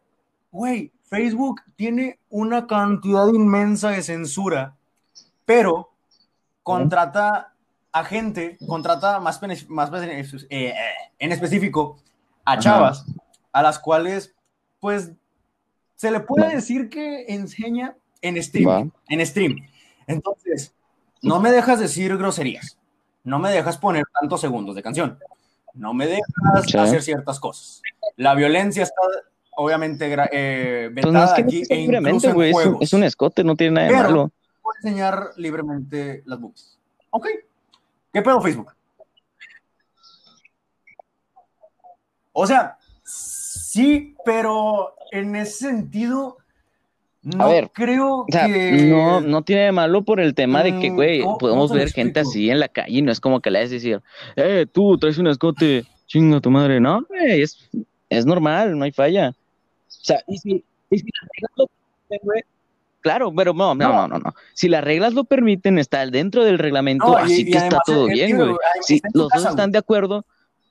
[0.50, 4.74] Güey, Facebook tiene una cantidad inmensa de censura,
[5.44, 5.90] pero
[6.62, 7.52] contrata
[7.92, 10.74] a gente, contrata más, más bene- eh,
[11.18, 11.98] en específico
[12.44, 12.60] a Ajá.
[12.60, 13.04] chavas
[13.52, 14.34] a las cuales,
[14.80, 15.12] pues,
[15.96, 19.56] se le puede decir que enseña en stream, en stream.
[20.06, 20.74] Entonces,
[21.22, 22.78] no me dejas decir groserías,
[23.26, 25.18] no me dejas poner tantos segundos de canción,
[25.74, 26.78] no me dejas Sí.
[26.78, 27.82] hacer ciertas cosas.
[28.16, 29.00] La violencia está
[29.58, 32.50] obviamente eh, Pues no es vetada que aquí e incluso en güey.
[32.50, 32.82] Es, un- juegos.
[32.82, 34.30] es un escote, no tiene nada de Pero- malo.
[34.62, 36.78] Puedo enseñar libremente las boobies.
[37.10, 37.26] Ok.
[38.12, 38.72] ¿Qué pedo Facebook?
[42.32, 46.38] O sea, sí, pero en ese sentido,
[47.36, 48.72] no ver, creo O sea, que...
[48.90, 51.90] no, no tiene de malo por el tema de que, Mm, güey, ¿cómo- podemos ver
[51.90, 54.00] gente así en la calle y no es como que le des decir,
[54.36, 56.80] eh, tú traes un escote, chinga tu madre.
[56.80, 57.68] No, güey, es,
[58.08, 59.30] es normal, no hay falla.
[59.30, 59.34] O
[59.88, 62.42] sea, y si, y si las reglas lo permiten, güey,
[63.00, 64.34] claro, pero no, no, no, no, no.
[64.54, 68.06] Si las reglas lo permiten, está dentro del reglamento, No, así y que está todo
[68.06, 68.54] bien, güey.
[68.82, 69.70] Si los dos están güey.
[69.72, 70.24] de acuerdo,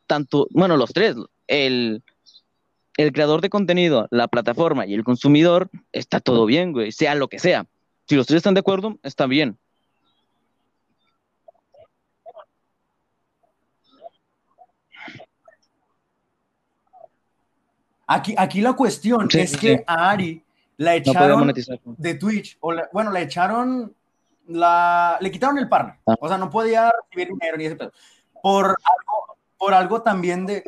[0.07, 1.15] tanto, bueno, los tres,
[1.47, 2.01] el,
[2.97, 7.27] el creador de contenido, la plataforma y el consumidor, está todo bien, güey, sea lo
[7.27, 7.65] que sea.
[8.07, 9.57] Si los tres están de acuerdo, está bien.
[18.07, 20.43] Aquí, aquí la cuestión Sí, es sí, que a Ari
[20.77, 21.51] la echaron
[21.97, 23.95] de Twitch, o la- bueno, le echaron
[24.47, 26.15] la, le quitaron el partner, Ah.
[26.19, 27.91] o sea, no podía recibir dinero ni ese pedo,
[28.43, 30.63] por algo, por algo también de,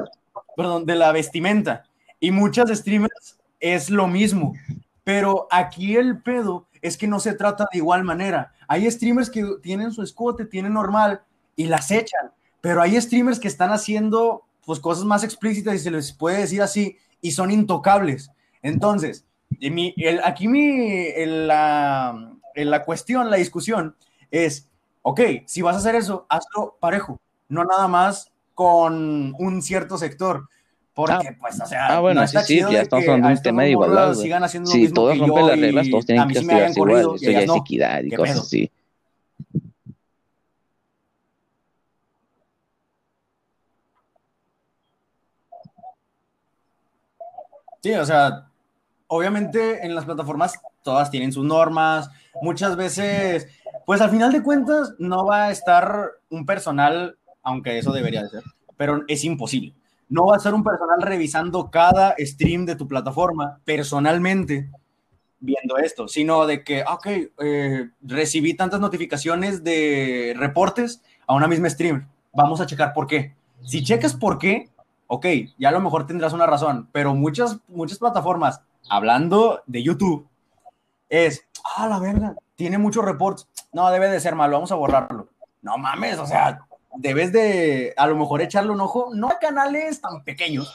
[0.55, 1.83] perdón, de la vestimenta,
[2.19, 4.53] y muchas streamers es lo mismo,
[5.03, 9.45] pero aquí el pedo es que no se trata de igual manera, hay streamers que
[9.61, 11.21] tienen su escote, tienen normal,
[11.57, 15.91] y las echan, pero hay streamers que están haciendo pues cosas más explícitas y se
[15.91, 18.31] les puede decir así y son intocables.
[18.61, 19.25] Entonces,
[19.59, 23.95] el, aquí mi, la, la cuestión, la discusión
[24.29, 24.69] es,
[25.01, 30.47] ok, si vas a hacer eso, hazlo parejo, no nada más con un cierto sector.
[30.97, 33.27] Porque, Ah, pues, o sea, Ah, bueno, no sí, está sí, chido ya estamos hablando
[33.27, 35.89] de un tema de igualdad, sigan haciendo lo mismo todos que rompen yo las reglas,
[35.91, 37.01] todos tienen que sí castigarse igual.
[37.21, 37.55] Eso ya es no.
[37.57, 38.41] equidad y ¿Qué cosas pedo?
[38.41, 38.71] así.
[47.83, 48.47] Sí, o sea,
[49.07, 52.09] obviamente en las plataformas todas tienen sus normas,
[52.41, 53.47] muchas veces,
[53.85, 58.29] pues al final de cuentas no va a estar un personal, aunque eso debería de
[58.29, 58.43] ser,
[58.77, 59.75] pero es imposible.
[60.09, 64.69] No va a ser un personal revisando cada stream de tu plataforma personalmente
[65.39, 67.07] viendo esto, sino de que, ah, ok,
[67.39, 73.35] eh, recibí tantas notificaciones de reportes a una misma stream, vamos a checar por qué.
[73.63, 74.69] Si checas por qué,
[75.07, 75.25] ok,
[75.57, 80.27] ya a lo mejor tendrás una razón, pero muchas, muchas plataformas, hablando de YouTube,
[81.09, 81.45] es,
[81.75, 85.29] ah, la verga, tiene muchos reports, no, debe de ser malo, vamos a borrarlo.
[85.61, 86.66] No mames, o sea,
[86.97, 90.73] debes de a lo mejor echarle un ojo, no a canales tan pequeños,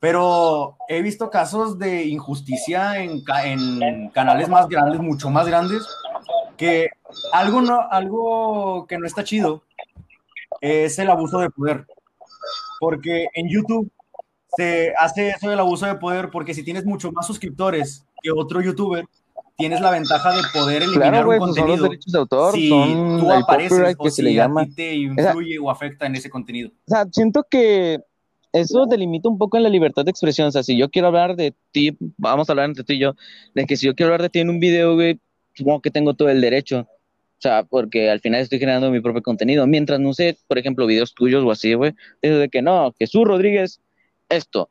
[0.00, 5.86] pero he visto casos de injusticia en, en canales más grandes, mucho más grandes,
[6.56, 6.90] que
[7.32, 9.62] algo, no, algo que no está chido
[10.60, 11.86] es el abuso de poder.
[12.80, 13.90] Porque en YouTube
[14.56, 18.60] se hace eso del abuso de poder porque si tienes mucho más suscriptores que otro
[18.60, 19.06] youtuber,
[19.56, 22.18] tienes la ventaja de poder eliminar Claro, güey, un pues son los contenido derechos de
[22.18, 24.64] autor, si son tú apareces o que se si le a llama.
[24.64, 26.70] ti te influye o afecta en ese contenido.
[26.70, 28.00] O sea, siento que
[28.52, 30.48] eso delimita un poco en la libertad de expresión.
[30.48, 33.14] O sea, si yo quiero hablar de ti, vamos a hablar entre tú y yo,
[33.54, 35.20] de que si yo quiero hablar de ti en un video, güey,
[35.54, 36.80] supongo que tengo todo el derecho.
[36.80, 39.66] O sea, porque al final estoy generando mi propio contenido.
[39.66, 43.24] Mientras no sé, por ejemplo, videos tuyos o así, güey, eso de que no, Jesús
[43.24, 43.80] Rodríguez,
[44.28, 44.70] esto,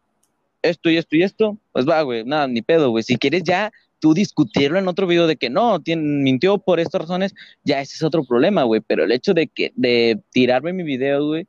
[0.62, 3.04] esto y esto y esto, pues va, güey, nada, ni pedo, güey.
[3.04, 3.72] Si quieres ya
[4.04, 7.34] tú discutirlo en otro video de que no, mintió por estas razones,
[7.64, 8.82] ya ese es otro problema, güey.
[8.86, 11.48] Pero el hecho de que, de tirarme mi video, güey,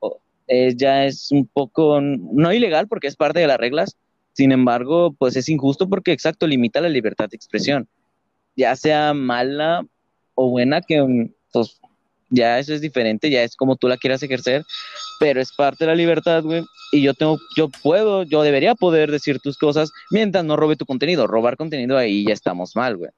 [0.00, 3.96] o- eh, ya es un poco, no ilegal porque es parte de las reglas,
[4.34, 7.88] sin embargo, pues es injusto porque, exacto, limita la libertad de expresión,
[8.56, 9.86] ya sea mala
[10.34, 11.80] o buena, que pues
[12.30, 14.64] ya eso es diferente, ya es como tú la quieras ejercer,
[15.20, 19.10] pero es parte de la libertad, güey, y yo tengo, yo puedo, yo debería poder
[19.10, 23.10] decir tus cosas mientras no robe tu contenido, robar contenido ahí ya estamos mal, güey.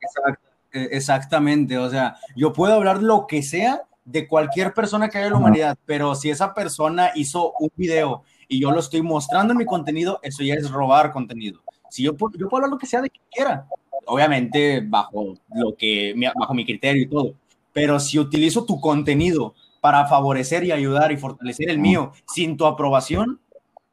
[0.00, 0.40] Exact-
[0.72, 5.26] eh, Exactamente, o sea, yo puedo hablar lo que sea de cualquier persona que haya
[5.26, 9.52] en la humanidad, pero si esa persona hizo un video y yo lo estoy mostrando
[9.52, 11.62] en mi contenido, eso ya es robar contenido.
[11.90, 13.66] Si yo, puedo- yo puedo hablar lo que sea de quien quiera,
[14.06, 17.34] obviamente bajo lo que bajo mi criterio y todo,
[17.72, 22.66] pero si utilizo tu contenido para favorecer y ayudar y fortalecer el mío sin tu
[22.66, 23.40] aprobación,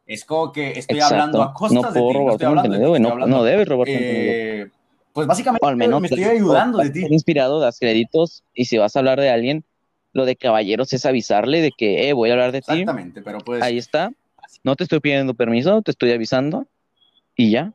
[0.08, 2.86] es como que estoy hablando a Exacto, costas no de ti, no estoy hablando de
[2.86, 4.70] ti, no, hablando, no debes robar eh,
[5.14, 7.08] pues básicamente al menos me estoy ayudando de ti.
[7.10, 9.64] inspirado, das créditos, y si vas a hablar de alguien,
[10.14, 13.40] lo de caballeros es avisarle de que, eh, voy a hablar de ti, Exactamente, pero
[13.40, 14.12] pues ahí está,
[14.64, 16.68] no te estoy pidiendo permiso, te estoy avisando,
[17.36, 17.74] y ya.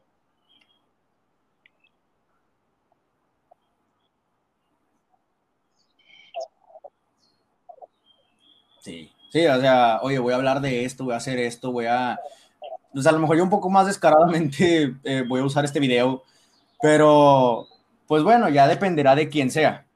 [8.81, 11.87] Sí, sí, o sea, oye, voy a hablar de esto, voy a hacer esto, voy
[11.87, 12.19] a,
[12.93, 16.23] pues a lo mejor yo un poco más descaradamente eh, voy a usar este video,
[16.81, 17.67] pero
[18.07, 19.87] pues bueno, ya dependerá de quién sea.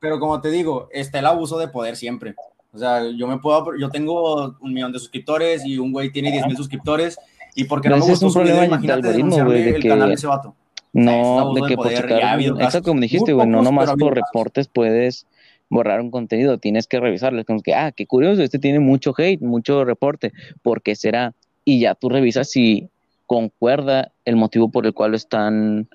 [0.00, 2.34] Pero como te digo, está el abuso de poder siempre.
[2.72, 6.30] O sea, yo me puedo, yo tengo un millón de suscriptores y un güey tiene
[6.30, 7.18] 10 mil suscriptores
[7.54, 9.82] y porque no Pero me es un video, problema de imagínate denunciarle güey, de el
[9.82, 10.54] que canal de ese vato.
[10.92, 13.92] No, abuso de de que por poder, checar, ya exacto como dijiste, güey, no nomás
[13.98, 15.26] por reportes puedes
[15.70, 19.12] borrar un contenido, tienes que revisarlo, es como que, ah, qué curioso, este tiene mucho
[19.16, 21.34] hate, mucho reporte, ¿por qué será?
[21.64, 22.88] Y ya tú revisas si
[23.26, 25.88] concuerda el motivo por el cual lo están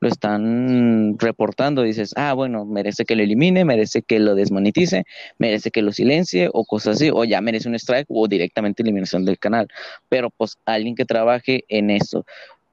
[0.00, 5.04] lo están reportando, dices, ah, bueno, merece que lo elimine, merece que lo desmonetice,
[5.38, 9.24] merece que lo silencie o cosas así, o ya merece un strike o directamente eliminación
[9.24, 9.68] del canal.
[10.10, 12.26] Pero pues alguien que trabaje en eso.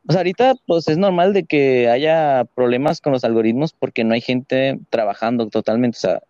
[0.09, 4.21] Sea, ahorita pues es normal de que haya problemas con los algoritmos porque no hay
[4.21, 6.21] gente trabajando totalmente, o sea,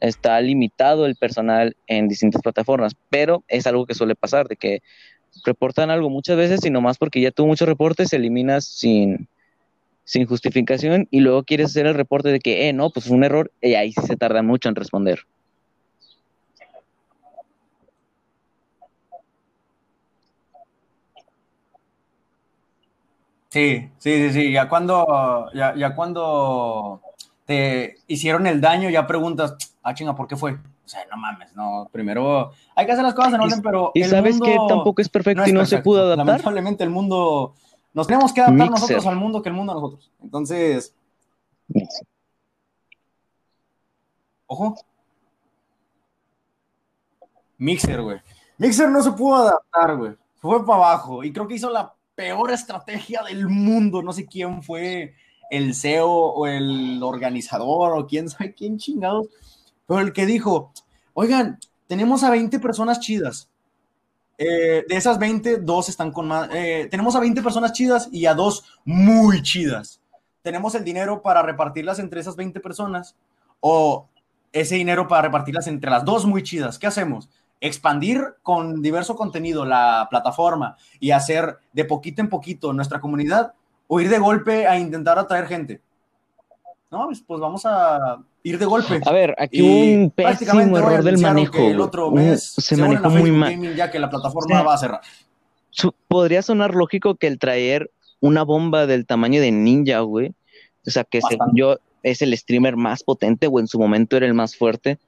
[0.00, 4.82] está limitado el personal en distintas plataformas, pero es algo que suele pasar, de que
[5.44, 9.28] reportan algo muchas veces y nomás porque ya tuvo muchos reportes se eliminas sin,
[10.04, 13.24] sin justificación y luego quieres hacer el reporte de que, eh, no, pues fue un
[13.24, 15.20] error y ahí se tarda mucho en responder.
[23.50, 27.00] Sí, sí, sí, sí, ya cuando, ya, ya cuando
[27.44, 30.52] te hicieron el daño, ya preguntas, ah, chinga, ¿por qué fue?
[30.52, 33.90] O sea, no mames, no, primero hay que hacer las cosas en orden, pero.
[33.94, 36.26] Y sabes que tampoco es perfecto y no se pudo adaptar.
[36.26, 37.54] Lamentablemente el mundo.
[37.92, 40.10] Nos tenemos que adaptar nosotros al mundo que el mundo a nosotros.
[40.22, 40.94] Entonces.
[44.46, 44.74] Ojo.
[47.56, 48.20] Mixer, güey.
[48.58, 50.12] Mixer no se pudo adaptar, güey.
[50.36, 51.22] Fue para abajo.
[51.22, 54.02] Y creo que hizo la peor estrategia del mundo.
[54.02, 55.14] No sé quién fue
[55.50, 59.28] el CEO o el organizador o quién sabe quién chingados
[59.86, 60.72] pero el que dijo,
[61.12, 63.48] oigan, tenemos a 20 personas chidas.
[64.36, 66.48] Eh, de esas 20, dos están con más.
[66.52, 70.00] Eh, tenemos a 20 personas chidas y a dos muy chidas.
[70.42, 73.14] Tenemos el dinero para repartirlas entre esas 20 personas
[73.60, 74.08] o
[74.52, 76.78] ese dinero para repartirlas entre las dos muy chidas.
[76.78, 77.28] ¿Qué hacemos?
[77.60, 83.54] Expandir con diverso contenido la plataforma y hacer de poquito en poquito nuestra comunidad
[83.86, 85.80] o ir de golpe a intentar atraer gente.
[86.90, 89.00] No, pues, pues vamos a ir de golpe.
[89.04, 91.58] A ver, aquí un pésimo error del manejo.
[91.58, 93.74] El otro mes se, manejó muy mal.
[93.74, 95.00] Ya que la plataforma va a cerrar.
[96.06, 100.34] Podría sonar lógico que el traer una bomba del tamaño de Ninja, güey.
[100.86, 104.26] O sea, que según yo es el streamer más potente o en su momento era
[104.26, 104.98] el más fuerte.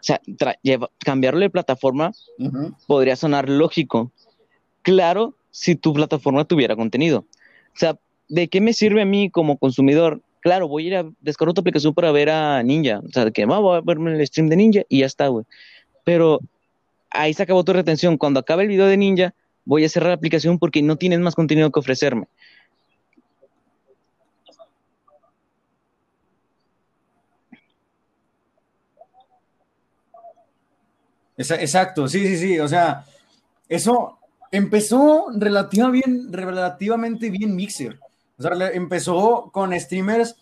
[0.00, 0.20] O sea,
[1.04, 2.12] cambiarle de plataforma
[2.86, 4.10] podría sonar lógico.
[4.82, 7.26] Claro, si tu plataforma tuviera contenido.
[7.74, 7.96] O sea,
[8.28, 11.60] ¿de qué me sirve a mí como consumidor claro, voy a ir a descargar tu
[11.60, 13.00] aplicación para ver a Ninja.
[13.06, 15.44] O sea, que va, voy a verme el stream de Ninja y ya está, güey.
[16.04, 16.40] Pero
[17.10, 18.16] ahí se acabó tu retención.
[18.16, 21.34] Cuando acabe el video de Ninja, voy a cerrar la aplicación porque no tienes más
[21.34, 22.26] contenido que ofrecerme.
[31.36, 32.58] Exacto, sí, sí, sí.
[32.60, 33.04] O sea,
[33.68, 34.18] eso
[34.50, 37.98] empezó relativamente bien Mixer.
[38.38, 40.36] O sea, empezó con streamers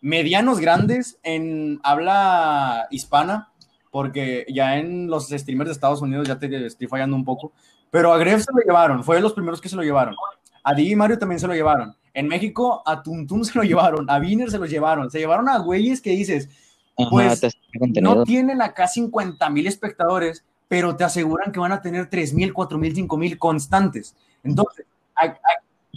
[0.00, 3.52] medianos grandes en habla hispana,
[3.90, 7.52] porque ya en los streamers de Estados Unidos ya te estoy fallando un poco,
[7.90, 10.14] pero a Gref se lo llevaron, fue de los primeros que se lo llevaron.
[10.62, 11.94] A Di Mario también se lo llevaron.
[12.12, 15.58] En México a Tuntum se lo llevaron, a Viner se lo llevaron, se llevaron a
[15.58, 16.48] güeyes que dices,
[17.10, 17.40] pues
[18.00, 20.44] no tienen acá 50 mil espectadores,
[20.74, 24.16] pero te aseguran que van a tener 3 mil, 4 mil, 5 mil constantes.
[24.42, 24.86] Entonces,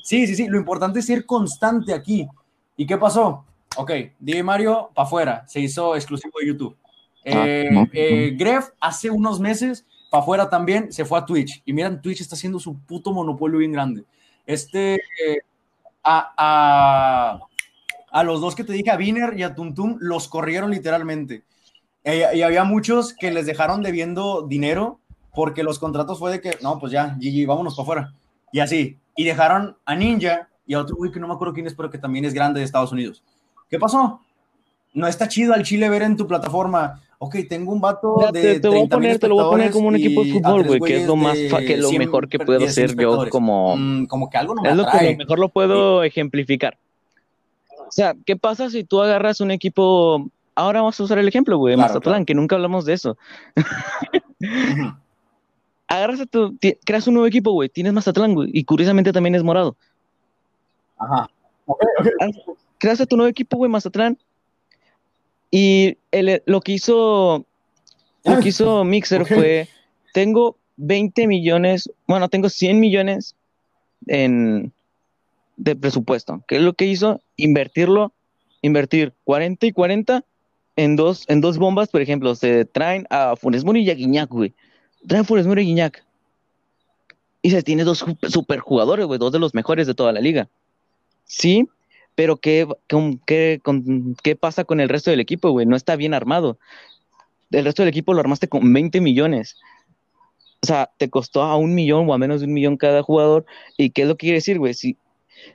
[0.04, 0.48] Sí, sí, sí.
[0.48, 2.28] Lo importante es ser constante aquí.
[2.76, 3.44] ¿Y qué pasó?
[3.76, 6.78] Ok, Di Mario para afuera, se hizo exclusivo de YouTube.
[7.26, 11.64] Ah, eh, eh, Gref hace unos meses para afuera también se fue a Twitch.
[11.66, 14.04] Y miren, Twitch está haciendo su puto monopolio bien grande.
[14.46, 15.42] Este, eh,
[16.04, 17.42] a,
[18.12, 21.42] a, los dos que te dije, a Viner y a Tuntum, los corrieron literalmente.
[22.16, 25.00] Y había muchos que les dejaron debiendo dinero
[25.38, 28.14] porque los contratos fue de que, no, pues ya, GG, vámonos para afuera.
[28.52, 31.68] Y así, y dejaron a Ninja y a otro güey que no me acuerdo quién
[31.68, 33.24] es, pero que también es grande de Estados Unidos.
[33.70, 34.22] ¿Qué pasó?
[34.94, 37.02] No está chido al Chile ver en tu plataforma.
[37.20, 38.60] Ok, tengo un vato de.
[38.60, 40.80] Te, voy a poner, te lo voy a poner como un equipo de fútbol, güey,
[40.80, 43.76] que es lo más que lo mejor que puedo hacer yo como.
[43.78, 46.78] Mm, como que algo no me Es lo que mejor lo puedo ejemplificar.
[47.88, 50.30] O sea, ¿qué pasa si tú agarras un equipo?
[50.58, 53.16] Ahora vamos a usar el ejemplo, güey, de Mazatlán, que nunca hablamos de eso.
[55.88, 59.44] agarras a tu, creas un nuevo equipo, güey, tienes Mazatlán, güey, y curiosamente también es
[59.44, 59.78] morado.
[60.98, 61.30] Ajá.
[62.80, 64.18] Creas a tu nuevo equipo, güey, Mazatlán,
[65.52, 67.46] y lo que hizo,
[68.26, 69.70] lo que hizo Mixer fue,
[70.16, 73.36] tengo 20 millones, bueno, tengo 100 millones
[74.08, 74.74] en,
[75.56, 76.44] de presupuesto.
[76.48, 77.22] ¿Qué es lo que hizo?
[77.36, 78.12] Invertirlo,
[78.64, 80.26] invertir 40 y 40
[80.78, 84.30] en dos, en dos bombas, por ejemplo, se traen a Funes Mori y a Guiñac,
[84.30, 84.54] güey
[85.08, 86.06] trae Funes Mori y Guiñac.
[87.42, 90.50] Y se tiene dos super jugadores, güey, dos de los mejores de toda la liga.
[91.26, 91.68] Sí,
[92.16, 92.68] pero ¿qué,
[93.26, 93.62] qué,
[94.24, 95.66] ¿qué pasa con el resto del equipo, güey?
[95.66, 96.58] No está bien armado.
[97.52, 99.56] El resto del equipo lo armaste con 20 millones.
[100.62, 103.46] O sea, te costó a un millón o a menos de un millón cada jugador.
[103.78, 104.74] ¿Y qué es lo que quiere decir, güey?
[104.74, 104.98] Si,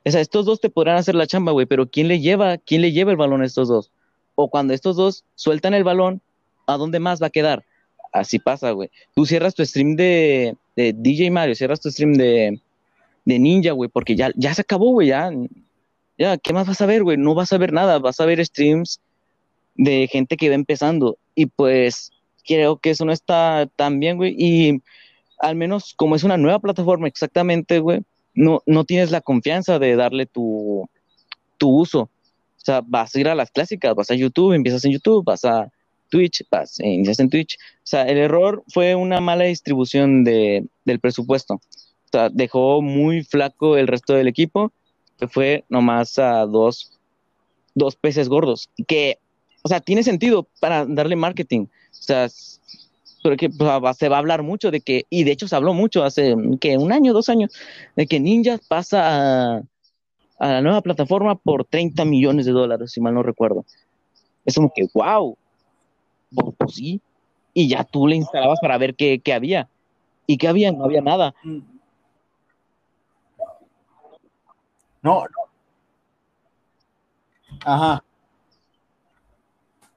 [0.04, 2.80] o sea, estos dos te podrán hacer la chamba, güey, pero ¿quién le lleva, quién
[2.80, 3.90] le lleva el balón a estos dos?
[4.34, 6.20] O cuando estos dos sueltan el balón,
[6.66, 7.64] ¿a dónde más va a quedar?
[8.12, 8.90] así pasa, güey.
[9.14, 12.60] Tú cierras tu stream de, DJ Mario, cierras tu stream de,
[13.24, 15.30] Ninja, güey, porque ya, ya se acabó, güey, ya,
[16.18, 17.16] ya, ¿qué más vas a ver, güey?
[17.16, 19.00] No vas a ver nada, vas a ver streams
[19.74, 22.10] de gente que va empezando y pues
[22.46, 24.82] creo que eso no está tan bien, güey, y
[25.38, 28.02] al menos como es una nueva plataforma exactamente, güey,
[28.34, 30.88] no, no tienes la confianza de darle tu,
[31.58, 32.10] tu uso.
[32.62, 35.44] O sea, vas a ir a las clásicas, vas a YouTube, empiezas en YouTube, vas
[35.44, 35.70] a
[36.10, 36.44] Twitch,
[36.78, 37.56] inicias en Twitch.
[37.56, 41.54] O sea, el error fue una mala distribución de, del presupuesto.
[41.54, 44.70] O sea, dejó muy flaco el resto del equipo,
[45.18, 46.92] que fue nomás a dos,
[47.74, 49.18] dos peces gordos, que,
[49.62, 51.62] o sea, tiene sentido para darle marketing.
[51.62, 52.28] O sea,
[53.22, 56.04] porque pues, se va a hablar mucho de que, y de hecho se habló mucho
[56.04, 57.52] hace que un año, dos años,
[57.96, 59.62] de que Ninja pasa a,
[60.48, 63.64] la nueva plataforma por 30 millones de dólares, si mal no recuerdo.
[64.44, 65.36] Es como que, wow,
[66.34, 67.00] pues, pues, sí.
[67.54, 69.68] Y ya tú le instalabas para ver qué, qué había.
[70.26, 70.72] ¿Y qué había?
[70.72, 71.34] No había nada.
[75.02, 75.42] No, no.
[77.64, 78.02] Ajá.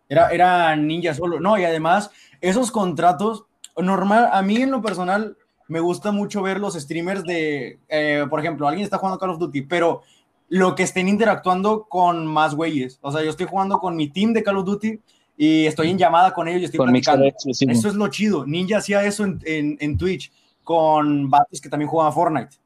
[0.10, 1.39] Era, era ninja solo.
[1.39, 3.46] No, y además, esos contratos,
[3.78, 5.38] normal, a mí en lo personal,
[5.68, 9.39] me gusta mucho ver los streamers de, eh, por ejemplo, alguien está jugando Call of
[9.39, 10.04] Duty, pero
[10.50, 13.00] lo que estén interactuando con más güeyes.
[13.02, 15.00] O sea, yo estoy jugando con mi team de Call of Duty
[15.38, 17.26] y estoy en llamada con ellos y estoy platicando.
[17.26, 18.46] Eso es lo chido.
[18.46, 20.32] Ninja hacía eso en, en, en Twitch
[20.64, 22.58] con bates que también jugaban Fortnite.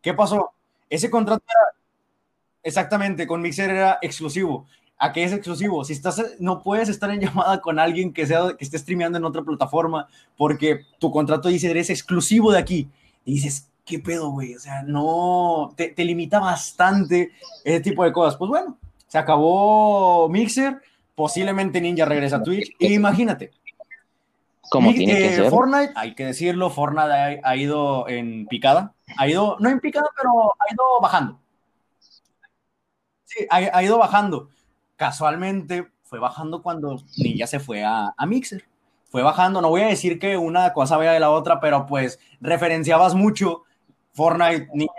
[0.00, 0.52] ¿Qué pasó?
[0.88, 1.78] Ese contrato era,
[2.62, 4.66] exactamente, con Mixer era exclusivo.
[4.96, 5.84] ¿A qué es exclusivo?
[5.84, 9.24] Si estás, no puedes estar en llamada con alguien que, sea, que esté streameando en
[9.24, 12.88] otra plataforma porque tu contrato dice eres exclusivo de aquí.
[13.24, 14.54] Y dices, ¿qué pedo, güey?
[14.54, 17.32] O sea, no, te, te limita bastante
[17.64, 18.36] ese tipo de cosas.
[18.36, 20.80] Pues bueno, se acabó Mixer,
[21.14, 22.74] posiblemente Ninja regresa a Twitch.
[22.78, 23.50] Imagínate,
[24.70, 25.50] como tiene que ser.
[25.50, 28.94] Fortnite, hay que decirlo, Fortnite ha, ido en picada.
[29.16, 31.40] Ha ido, no en picada, pero ha ido bajando.
[33.24, 34.50] Sí, ha, ido bajando.
[34.96, 38.64] Casualmente fue bajando cuando Ninja se fue a, Mixer.
[39.10, 42.20] Fue bajando, no voy a decir que una cosa vaya de la otra, pero pues
[42.42, 43.62] referenciabas mucho
[44.18, 44.92] Fortnite, Ninja,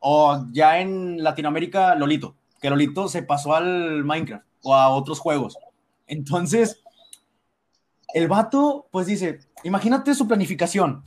[0.00, 5.56] o ya en Latinoamérica, Lolito, que Lolito se pasó al Minecraft o a otros juegos.
[6.08, 6.82] Entonces,
[8.12, 11.04] el vato, pues dice, imagínate su planificación.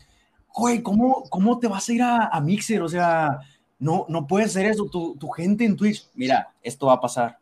[0.55, 2.81] Güey, ¿cómo, ¿cómo te vas a ir a, Mixer?
[2.81, 3.41] O sea,
[3.79, 4.85] no, no puede ser eso.
[4.89, 7.37] Tu, tu, gente en Twitch, mira, esto va a pasar.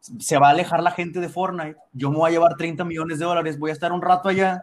[0.00, 1.76] Se va a alejar la gente de Fortnite.
[1.92, 3.58] Yo me voy a llevar 30 millones de dólares.
[3.58, 4.62] Voy a estar un rato allá.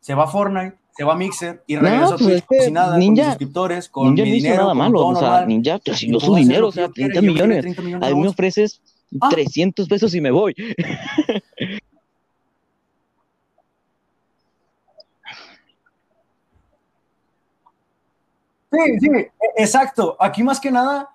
[0.00, 2.96] Se va a Fortnite, se va a Mixer y regreso a pues Twitch sin nada,
[2.96, 4.62] ninja, con suscriptores, con ninja mi dinero.
[4.62, 5.06] nada malo.
[5.06, 7.60] O sea, Ninja, yo su dinero, o sea, 30 millones.
[7.62, 8.80] 30 millones a mí me ofreces
[9.30, 9.88] 300 ah.
[9.88, 10.54] pesos y me voy.
[18.72, 20.16] Sí, sí, e, exacto.
[20.20, 21.08] Aquí más que nada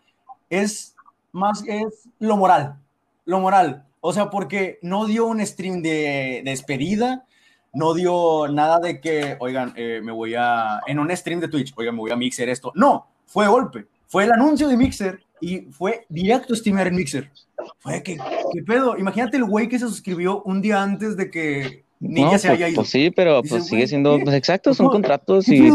[0.50, 0.96] es
[1.32, 2.78] más es lo moral,
[3.26, 3.86] lo moral.
[4.00, 7.26] O sea, porque no dio un stream de, despedida,
[7.74, 11.74] no dio nada de que, oigan, eh, me voy a, en un stream de Twitch,
[11.76, 12.72] oigan, me voy a Mixer esto.
[12.76, 13.88] No, fue golpe.
[14.08, 17.32] Fue el anuncio de Mixer y fue directo streamer en Mixer.
[17.80, 18.18] Fue que,
[18.54, 18.98] ¿qué pedo?
[18.98, 22.70] Imagínate el güey que se suscribió un día antes de que Ninja se pues, haya
[22.70, 22.76] ido.
[22.76, 25.70] Pues sí, pero pues sigue siendo, pues exacto, son contratos y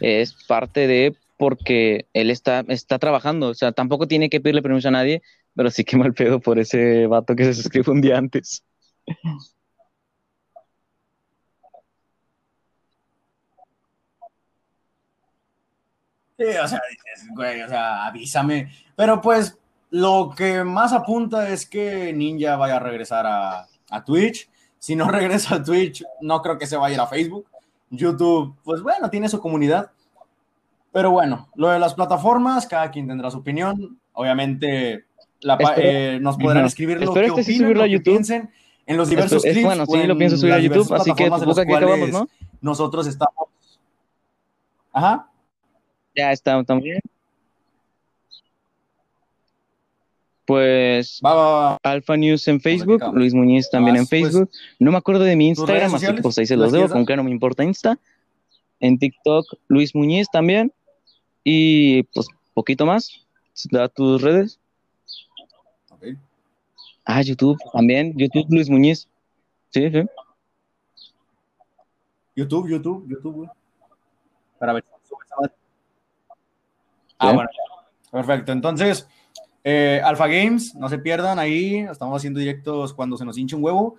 [0.00, 4.88] es parte de porque él está, está trabajando, o sea, tampoco tiene que pedirle permiso
[4.88, 5.22] a nadie,
[5.54, 8.64] pero sí que mal pedo por ese vato que se suscribe un día antes.
[16.38, 18.70] Sí, o sea, dices, güey, o sea, avísame.
[18.94, 19.58] Pero pues
[19.90, 24.48] lo que más apunta es que Ninja vaya a regresar a, a Twitch.
[24.78, 27.46] Si no regresa a Twitch, no creo que se vaya a ir a Facebook.
[27.90, 29.90] YouTube, pues bueno, tiene su comunidad.
[30.92, 33.98] Pero bueno, lo de las plataformas, cada quien tendrá su opinión.
[34.12, 35.04] Obviamente,
[35.76, 38.50] eh, nos podrán escribir lo que este opinan, lo que piensen
[38.86, 39.62] en los diversos clips.
[39.62, 42.28] bueno, sí, lo pienso subir a YouTube, así que que acabamos, ¿no?
[42.60, 43.48] Nosotros estamos.
[44.92, 45.28] Ajá.
[46.16, 47.00] Ya está también.
[50.46, 51.20] Pues
[51.82, 54.50] Alfa News en Facebook, Luis Muñiz también en pues, Facebook.
[54.78, 57.24] no me acuerdo de mi Instagram, así que pues ahí se los debo, aunque no
[57.24, 57.98] me importa Insta.
[58.78, 60.72] En TikTok, Luis Muñiz también.
[61.42, 63.26] Y pues poquito más.
[63.70, 64.60] Da tus redes.
[67.04, 68.12] Ah, YouTube también.
[68.16, 69.08] YouTube Luis Muñiz.
[69.70, 70.02] Sí, sí.
[72.36, 73.48] YouTube, YouTube, YouTube,
[74.58, 74.84] Para ver.
[77.18, 77.48] Ah, bueno.
[78.10, 78.52] Perfecto.
[78.52, 79.08] Entonces,
[79.64, 83.64] eh, Alpha Games, no se pierdan ahí, estamos haciendo directos cuando se nos hinche un
[83.64, 83.96] huevo.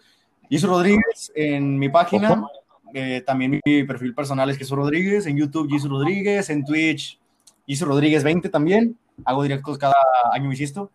[0.50, 2.48] Jesús Rodríguez en mi página,
[2.94, 7.20] eh, también mi perfil personal es Jesús Rodríguez, en YouTube Jesús Rodríguez, en Twitch
[7.68, 9.94] Jesús Rodríguez 20 también, hago directos cada
[10.32, 10.90] año, insisto.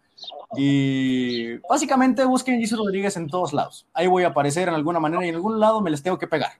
[0.57, 3.87] Y básicamente busquen Jesús Rodríguez en todos lados.
[3.93, 6.27] Ahí voy a aparecer en alguna manera y en algún lado me les tengo que
[6.27, 6.53] pegar.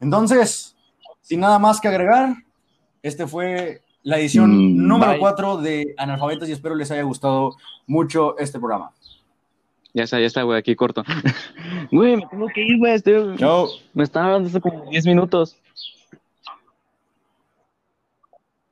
[0.00, 0.74] Entonces,
[1.20, 2.34] sin nada más que agregar,
[3.02, 8.38] este fue la edición mm, número 4 de Analfabetos y espero les haya gustado mucho
[8.38, 8.92] este programa.
[9.94, 11.02] Ya está, ya está, güey, aquí corto.
[11.90, 12.94] Güey, me tengo que ir, güey.
[12.94, 13.36] Estoy...
[13.94, 15.56] Me están hablando hace como 10 minutos.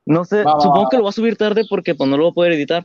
[0.05, 2.35] No sé, supongo que lo voy a subir tarde porque pues no lo voy a
[2.35, 2.85] poder editar.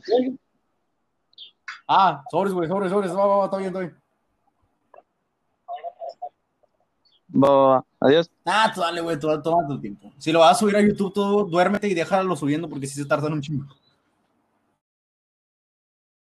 [1.86, 3.12] Ah, sobres, güey, sobres, sobres.
[3.14, 4.01] Va, va, va, está bien, está bien.
[7.32, 7.84] Va.
[8.00, 8.30] Adiós.
[8.44, 10.12] Ah, tú dale, güey, toma tu tiempo.
[10.18, 13.06] Si lo vas a subir a YouTube, tú duérmete y déjalo subiendo porque si se
[13.06, 13.64] tardan un chingo.